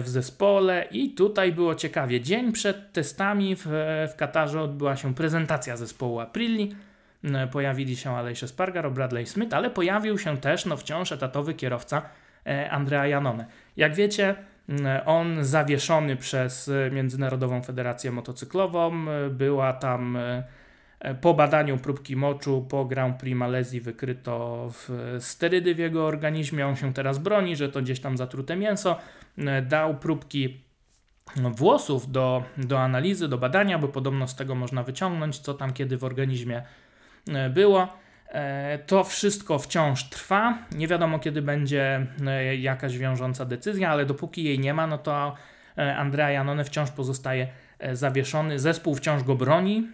w 0.00 0.08
zespole 0.08 0.86
i 0.90 1.14
tutaj 1.14 1.52
było 1.52 1.74
ciekawie. 1.74 2.20
Dzień 2.20 2.52
przed 2.52 2.92
testami 2.92 3.56
w, 3.56 3.66
w 4.12 4.16
Katarze 4.16 4.62
odbyła 4.62 4.96
się 4.96 5.14
prezentacja 5.14 5.76
zespołu 5.76 6.20
Aprilli. 6.20 6.74
Pojawili 7.52 7.96
się 7.96 8.10
Aleix 8.10 8.48
Spargaro, 8.48 8.90
Bradley 8.90 9.26
Smith, 9.26 9.54
ale 9.54 9.70
pojawił 9.70 10.18
się 10.18 10.36
też 10.36 10.66
no, 10.66 10.76
wciąż 10.76 11.12
etatowy 11.12 11.54
kierowca 11.54 12.02
Andrea 12.70 13.06
Janone. 13.06 13.46
Jak 13.76 13.94
wiecie, 13.94 14.34
on 15.04 15.44
zawieszony 15.44 16.16
przez 16.16 16.68
e, 16.68 16.90
Międzynarodową 16.90 17.62
Federację 17.62 18.12
Motocyklową. 18.12 19.10
E, 19.10 19.30
była 19.30 19.72
tam 19.72 20.16
e, 20.16 20.44
po 21.20 21.34
badaniu 21.34 21.78
próbki 21.78 22.16
moczu 22.16 22.66
po 22.68 22.84
Grand 22.84 23.20
Prix 23.20 23.36
Malezji 23.36 23.80
wykryto 23.80 24.68
sterydy 25.20 25.74
w 25.74 25.78
jego 25.78 26.06
organizmie. 26.06 26.66
On 26.66 26.76
się 26.76 26.94
teraz 26.94 27.18
broni, 27.18 27.56
że 27.56 27.68
to 27.68 27.82
gdzieś 27.82 28.00
tam 28.00 28.16
zatrute 28.16 28.56
mięso. 28.56 28.98
Dał 29.62 29.96
próbki 29.96 30.60
włosów 31.36 32.12
do, 32.12 32.42
do 32.56 32.80
analizy, 32.80 33.28
do 33.28 33.38
badania, 33.38 33.78
bo 33.78 33.88
podobno 33.88 34.28
z 34.28 34.36
tego 34.36 34.54
można 34.54 34.82
wyciągnąć, 34.82 35.38
co 35.38 35.54
tam 35.54 35.72
kiedy 35.72 35.98
w 35.98 36.04
organizmie 36.04 36.62
było. 37.50 37.88
E, 38.36 38.78
to 38.78 39.04
wszystko 39.04 39.58
wciąż 39.58 40.04
trwa. 40.04 40.58
Nie 40.72 40.88
wiadomo, 40.88 41.18
kiedy 41.18 41.42
będzie 41.42 42.06
e, 42.26 42.56
jakaś 42.56 42.98
wiążąca 42.98 43.44
decyzja, 43.44 43.90
ale 43.90 44.06
dopóki 44.06 44.44
jej 44.44 44.58
nie 44.58 44.74
ma, 44.74 44.86
no 44.86 44.98
to 44.98 45.34
e, 45.78 45.96
Andrea 45.96 46.30
Janone 46.30 46.64
wciąż 46.64 46.90
pozostaje 46.90 47.48
zawieszony. 47.92 48.58
Zespół 48.58 48.94
wciąż 48.94 49.22
go 49.22 49.34
broni. 49.34 49.88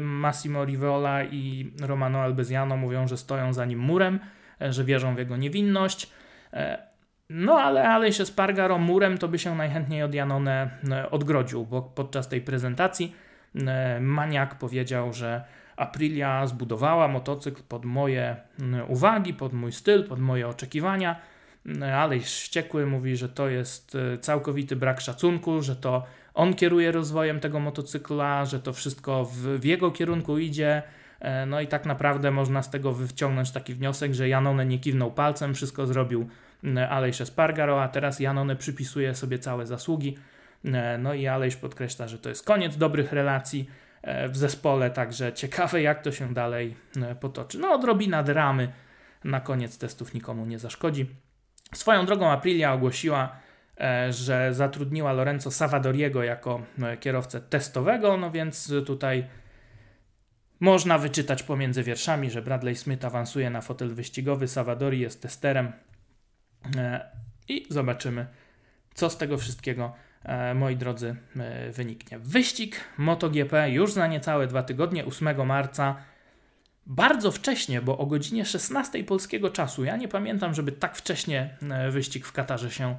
Massimo 0.00 0.64
Rivola 0.64 1.24
i 1.24 1.72
Romano 1.80 2.22
Albezjano 2.22 2.76
mówią, 2.76 3.08
że 3.08 3.16
stoją 3.16 3.52
za 3.52 3.64
nim 3.64 3.78
murem, 3.78 4.20
że 4.60 4.84
wierzą 4.84 5.14
w 5.14 5.18
jego 5.18 5.36
niewinność. 5.36 6.10
No 7.30 7.54
ale, 7.60 7.88
ale 7.88 8.12
się 8.12 8.26
Spargaro 8.26 8.78
murem 8.78 9.18
to 9.18 9.28
by 9.28 9.38
się 9.38 9.54
najchętniej 9.54 10.02
od 10.02 10.14
Janone 10.14 10.70
odgrodził, 11.10 11.66
bo 11.66 11.82
podczas 11.82 12.28
tej 12.28 12.40
prezentacji 12.40 13.14
Maniak 14.00 14.54
powiedział, 14.54 15.12
że 15.12 15.44
Aprilia 15.76 16.46
zbudowała 16.46 17.08
motocykl 17.08 17.62
pod 17.68 17.84
moje 17.84 18.36
mm, 18.60 18.90
uwagi, 18.90 19.34
pod 19.34 19.52
mój 19.52 19.72
styl, 19.72 20.04
pod 20.04 20.20
moje 20.20 20.48
oczekiwania, 20.48 21.20
mm, 21.66 21.94
ale 21.94 22.20
wściekły 22.20 22.86
mówi, 22.86 23.16
że 23.16 23.28
to 23.28 23.48
jest 23.48 23.94
e, 24.14 24.18
całkowity 24.18 24.76
brak 24.76 25.00
szacunku, 25.00 25.62
że 25.62 25.76
to 25.76 26.04
on 26.34 26.54
kieruje 26.54 26.92
rozwojem 26.92 27.40
tego 27.40 27.60
motocykla, 27.60 28.44
że 28.44 28.60
to 28.60 28.72
wszystko 28.72 29.24
w, 29.24 29.36
w 29.36 29.64
jego 29.64 29.90
kierunku 29.90 30.38
idzie. 30.38 30.82
E, 31.20 31.46
no 31.46 31.60
i 31.60 31.66
tak 31.66 31.86
naprawdę 31.86 32.30
można 32.30 32.62
z 32.62 32.70
tego 32.70 32.92
wyciągnąć 32.92 33.50
taki 33.50 33.74
wniosek, 33.74 34.14
że 34.14 34.28
Janone 34.28 34.66
nie 34.66 34.78
kiwnął 34.78 35.12
palcem, 35.12 35.54
wszystko 35.54 35.86
zrobił 35.86 36.28
mm, 36.64 36.92
Alejsz 36.92 37.24
Spargaro, 37.24 37.82
a 37.82 37.88
teraz 37.88 38.20
Janone 38.20 38.56
przypisuje 38.56 39.14
sobie 39.14 39.38
całe 39.38 39.66
zasługi. 39.66 40.16
E, 40.64 40.98
no 40.98 41.14
i 41.14 41.26
Alejsz 41.26 41.56
podkreśla, 41.56 42.08
że 42.08 42.18
to 42.18 42.28
jest 42.28 42.46
koniec 42.46 42.76
dobrych 42.76 43.12
relacji, 43.12 43.70
w 44.28 44.36
zespole, 44.36 44.90
także 44.90 45.32
ciekawe 45.32 45.82
jak 45.82 46.02
to 46.02 46.12
się 46.12 46.34
dalej 46.34 46.76
e, 47.02 47.14
potoczy. 47.14 47.58
No 47.58 47.72
odrobina 47.72 48.22
dramy 48.22 48.72
na 49.24 49.40
koniec 49.40 49.78
testów 49.78 50.14
nikomu 50.14 50.46
nie 50.46 50.58
zaszkodzi. 50.58 51.10
Swoją 51.74 52.06
drogą 52.06 52.30
Aprilia 52.30 52.72
ogłosiła, 52.72 53.36
e, 53.80 54.12
że 54.12 54.54
zatrudniła 54.54 55.12
Lorenzo 55.12 55.50
Savadoriego 55.50 56.22
jako 56.22 56.62
kierowcę 57.00 57.40
testowego, 57.40 58.16
no 58.16 58.30
więc 58.30 58.72
tutaj 58.86 59.26
można 60.60 60.98
wyczytać 60.98 61.42
pomiędzy 61.42 61.82
wierszami, 61.82 62.30
że 62.30 62.42
Bradley 62.42 62.76
Smith 62.76 63.04
awansuje 63.04 63.50
na 63.50 63.60
fotel 63.60 63.94
wyścigowy, 63.94 64.48
Savadori 64.48 65.00
jest 65.00 65.22
testerem 65.22 65.72
i 67.48 67.66
zobaczymy, 67.70 68.26
co 68.94 69.10
z 69.10 69.18
tego 69.18 69.38
wszystkiego 69.38 69.92
E, 69.92 70.05
moi 70.54 70.76
drodzy, 70.76 71.16
e, 71.36 71.70
wyniknie. 71.70 72.18
Wyścig 72.18 72.80
MotoGP 72.98 73.70
już 73.70 73.92
za 73.92 74.06
niecałe 74.06 74.46
dwa 74.46 74.62
tygodnie, 74.62 75.04
8 75.04 75.46
marca. 75.46 75.96
Bardzo 76.86 77.32
wcześnie, 77.32 77.82
bo 77.82 77.98
o 77.98 78.06
godzinie 78.06 78.44
16 78.44 79.04
polskiego 79.04 79.50
czasu. 79.50 79.84
Ja 79.84 79.96
nie 79.96 80.08
pamiętam, 80.08 80.54
żeby 80.54 80.72
tak 80.72 80.96
wcześnie 80.96 81.56
e, 81.70 81.90
wyścig 81.90 82.26
w 82.26 82.32
Katarze 82.32 82.70
się 82.70 82.98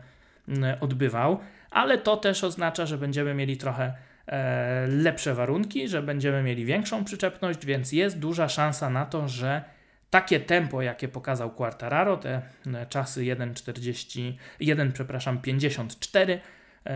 odbywał, 0.80 1.40
ale 1.72 1.98
to 1.98 2.18
też 2.18 2.44
oznacza, 2.44 2.86
że 2.86 2.98
będziemy 2.98 3.34
mieli 3.34 3.58
trochę 3.58 3.94
e, 4.28 4.88
lepsze 4.88 5.36
warunki, 5.36 5.88
że 5.88 6.02
będziemy 6.02 6.44
mieli 6.44 6.66
większą 6.66 7.06
przyczepność, 7.06 7.66
więc 7.66 7.92
jest 7.92 8.20
duża 8.20 8.50
szansa 8.50 8.90
na 8.90 9.06
to, 9.06 9.28
że 9.28 9.64
takie 10.10 10.40
tempo, 10.40 10.82
jakie 10.82 11.08
pokazał 11.08 11.52
Quartararo, 11.52 12.18
te 12.18 12.42
czasy 12.90 13.22
1,40, 13.22 14.34
1, 14.60 14.92
przepraszam, 14.92 15.42
54, 15.42 16.42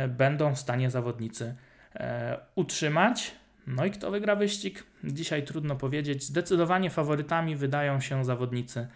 będą 0.08 0.56
w 0.56 0.60
stanie 0.60 0.90
zawodnicy 0.90 1.56
utrzymać. 2.56 3.36
No 3.68 3.86
i 3.86 3.92
kto 3.92 4.12
wygra 4.12 4.36
wyścig? 4.36 4.84
Dzisiaj 5.04 5.44
trudno 5.44 5.76
powiedzieć. 5.76 6.24
Zdecydowanie 6.24 6.90
faworytami 6.90 7.56
wydają 7.56 8.00
się 8.00 8.26
zawodnicy 8.26 8.88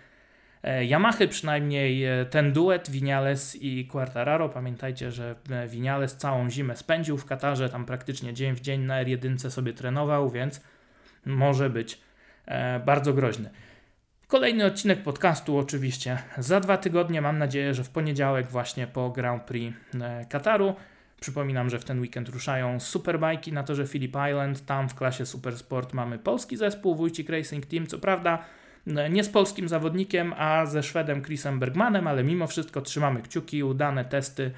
e, 0.64 0.86
Yamahy, 0.86 1.28
przynajmniej 1.28 2.06
e, 2.06 2.26
ten 2.26 2.54
duet 2.54 2.90
Vinales 2.90 3.58
i 3.62 3.88
Quartararo. 3.88 4.50
Pamiętajcie, 4.50 5.12
że 5.12 5.36
e, 5.50 5.68
Vinales 5.68 6.18
całą 6.18 6.50
zimę 6.50 6.76
spędził 6.76 7.18
w 7.18 7.26
Katarze, 7.26 7.70
tam 7.70 7.86
praktycznie 7.86 8.34
dzień 8.34 8.56
w 8.56 8.62
dzień 8.62 8.82
na 8.82 9.04
R1 9.04 9.50
sobie 9.50 9.74
trenował, 9.74 10.30
więc 10.30 10.62
może 11.26 11.70
być 11.70 12.02
bardzo 12.86 13.14
groźny. 13.14 13.50
Kolejny 14.28 14.66
odcinek 14.66 15.04
podcastu 15.04 15.58
oczywiście 15.58 16.18
za 16.38 16.60
dwa 16.60 16.78
tygodnie. 16.78 17.22
Mam 17.22 17.38
nadzieję, 17.38 17.74
że 17.74 17.84
w 17.84 17.90
poniedziałek 17.90 18.48
właśnie 18.48 18.88
po 18.88 19.10
Grand 19.10 19.44
Prix 19.44 19.78
Kataru. 20.30 20.76
Przypominam, 21.22 21.70
że 21.70 21.80
w 21.80 21.86
ten 21.86 22.00
weekend 22.00 22.30
ruszają 22.30 22.80
superbajki 22.80 23.54
na 23.54 23.64
torze 23.64 23.88
Philip 23.88 24.16
Island. 24.30 24.66
Tam 24.66 24.90
w 24.90 24.96
klasie 24.96 25.26
Supersport 25.26 25.94
mamy 25.94 26.20
polski 26.20 26.58
zespół 26.58 26.96
Wójcik 26.96 27.30
Racing 27.30 27.66
Team. 27.66 27.88
Co 27.88 28.00
prawda 28.00 28.46
nie 29.10 29.24
z 29.24 29.30
polskim 29.30 29.70
zawodnikiem, 29.70 30.34
a 30.38 30.66
ze 30.66 30.84
Szwedem 30.84 31.24
Chrisem 31.24 31.60
Bergmanem, 31.60 32.08
ale 32.08 32.24
mimo 32.24 32.48
wszystko 32.48 32.82
trzymamy 32.82 33.22
kciuki. 33.22 33.64
Udane 33.64 34.06
testy 34.06 34.52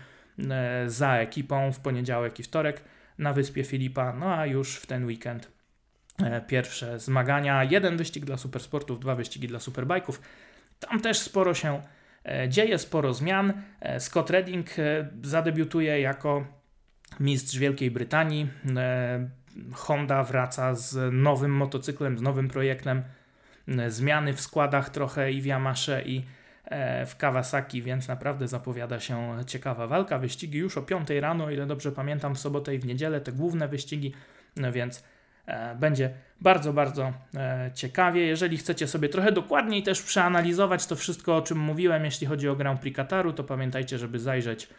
e, 0.49 0.83
za 0.89 1.15
ekipą 1.15 1.71
w 1.71 1.79
poniedziałek 1.79 2.39
i 2.39 2.43
wtorek 2.43 2.81
na 3.17 3.33
wyspie 3.33 3.63
Filipa. 3.63 4.13
No 4.13 4.35
a 4.35 4.45
już 4.45 4.75
w 4.75 4.85
ten 4.85 5.05
weekend 5.05 5.45
e, 5.45 5.56
pierwsze 6.47 6.99
zmagania. 6.99 7.63
Jeden 7.63 7.97
wyścig 7.97 8.25
dla 8.25 8.37
supersportów, 8.37 8.99
dwa 8.99 9.15
wyścigi 9.15 9.47
dla 9.47 9.59
superbajków. 9.59 10.21
Tam 10.79 11.01
też 11.01 11.17
sporo 11.17 11.53
się 11.53 11.81
e, 12.25 12.49
dzieje, 12.49 12.77
sporo 12.77 13.13
zmian. 13.13 13.53
Scott 13.99 14.29
Redding 14.29 14.69
zadebiutuje 15.23 16.01
jako 16.01 16.57
mistrz 17.19 17.57
Wielkiej 17.57 17.91
Brytanii. 17.91 18.49
E, 18.77 19.29
Honda 19.73 20.23
wraca 20.23 20.75
z 20.75 21.13
nowym 21.13 21.51
motocyklem, 21.51 22.17
z 22.17 22.21
nowym 22.21 22.47
projektem. 22.47 23.03
E, 23.67 23.91
zmiany 23.91 24.33
w 24.33 24.41
składach 24.41 24.89
trochę 24.89 25.31
i 25.31 25.41
w 25.41 25.45
Yamasze 25.45 26.01
i 26.01 26.25
e, 26.65 27.05
w 27.05 27.17
Kawasaki, 27.17 27.81
więc 27.81 28.07
naprawdę 28.07 28.47
zapowiada 28.47 28.99
się 28.99 29.37
ciekawa 29.47 29.87
walka. 29.87 30.19
Wyścigi 30.19 30.57
już 30.57 30.77
o 30.77 30.81
5 30.81 31.09
rano, 31.09 31.45
o 31.45 31.51
ile 31.51 31.65
dobrze 31.65 31.91
pamiętam, 31.91 32.35
w 32.35 32.39
sobotę 32.39 32.75
i 32.75 32.79
w 32.79 32.85
niedzielę, 32.85 33.21
te 33.21 33.31
główne 33.31 33.67
wyścigi, 33.67 34.13
no 34.55 34.71
więc 34.71 35.03
będzie 35.75 36.09
bardzo, 36.41 36.73
bardzo 36.73 37.13
ciekawie. 37.73 38.25
Jeżeli 38.25 38.57
chcecie 38.57 38.87
sobie 38.87 39.09
trochę 39.09 39.31
dokładniej 39.31 39.83
też 39.83 40.01
przeanalizować 40.01 40.85
to 40.85 40.95
wszystko, 40.95 41.35
o 41.35 41.41
czym 41.41 41.57
mówiłem, 41.59 42.05
jeśli 42.05 42.27
chodzi 42.27 42.49
o 42.49 42.55
Grand 42.55 42.79
Prix 42.79 42.95
Kataru, 42.95 43.33
to 43.33 43.43
pamiętajcie, 43.43 43.97
żeby 43.97 44.19
zajrzeć 44.19 44.69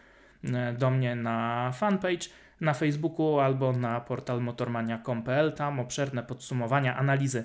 E, 0.44 0.72
do 0.72 0.90
mnie 0.90 1.16
na 1.16 1.70
fanpage 1.72 2.28
na 2.60 2.74
Facebooku 2.74 3.38
albo 3.40 3.72
na 3.72 4.00
portal 4.00 4.40
motormania.com.pl. 4.40 5.52
Tam 5.52 5.80
obszerne 5.80 6.22
podsumowania, 6.22 6.96
analizy 6.96 7.44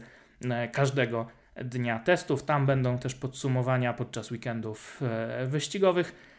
e, 0.49 0.67
każdego 0.67 1.27
dnia 1.55 1.99
testów. 1.99 2.43
Tam 2.43 2.65
będą 2.65 2.97
też 2.97 3.15
podsumowania 3.15 3.93
podczas 3.93 4.31
weekendów 4.31 5.01
e, 5.01 5.45
wyścigowych. 5.45 6.33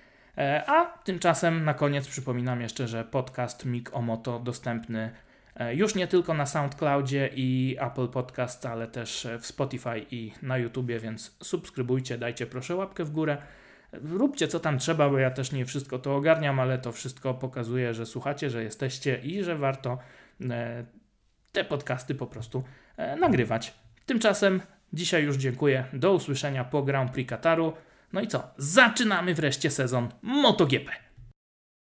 A 0.66 0.84
tymczasem 1.04 1.64
na 1.64 1.74
koniec 1.74 2.08
przypominam 2.08 2.60
jeszcze, 2.60 2.88
że 2.88 3.04
podcast 3.04 3.64
Mik 3.64 3.96
o 3.96 4.02
Moto 4.02 4.38
dostępny 4.38 5.10
już 5.72 5.94
nie 5.94 6.06
tylko 6.06 6.34
na 6.34 6.46
SoundCloudzie 6.46 7.30
i 7.34 7.76
Apple 7.80 8.08
Podcast, 8.08 8.66
ale 8.66 8.86
też 8.86 9.26
w 9.40 9.46
Spotify 9.46 10.06
i 10.10 10.32
na 10.42 10.58
YouTubie, 10.58 11.00
więc 11.00 11.36
subskrybujcie, 11.42 12.18
dajcie 12.18 12.46
proszę 12.46 12.76
łapkę 12.76 13.04
w 13.04 13.10
górę 13.10 13.36
róbcie 14.02 14.48
co 14.48 14.60
tam 14.60 14.78
trzeba, 14.78 15.10
bo 15.10 15.18
ja 15.18 15.30
też 15.30 15.52
nie 15.52 15.66
wszystko 15.66 15.98
to 15.98 16.16
ogarniam, 16.16 16.60
ale 16.60 16.78
to 16.78 16.92
wszystko 16.92 17.34
pokazuje, 17.34 17.94
że 17.94 18.06
słuchacie, 18.06 18.50
że 18.50 18.62
jesteście 18.62 19.20
i 19.22 19.44
że 19.44 19.56
warto 19.56 19.98
e, 20.50 20.84
te 21.52 21.64
podcasty 21.64 22.14
po 22.14 22.26
prostu 22.26 22.64
e, 22.96 23.16
nagrywać. 23.16 23.74
Tymczasem 24.06 24.60
dzisiaj 24.92 25.24
już 25.24 25.36
dziękuję. 25.36 25.84
Do 25.92 26.12
usłyszenia 26.12 26.64
po 26.64 26.82
Grand 26.82 27.10
Prix 27.10 27.30
Kataru. 27.30 27.72
No 28.12 28.20
i 28.20 28.28
co? 28.28 28.50
Zaczynamy 28.56 29.34
wreszcie 29.34 29.70
sezon 29.70 30.08
MotoGP. 30.22 31.03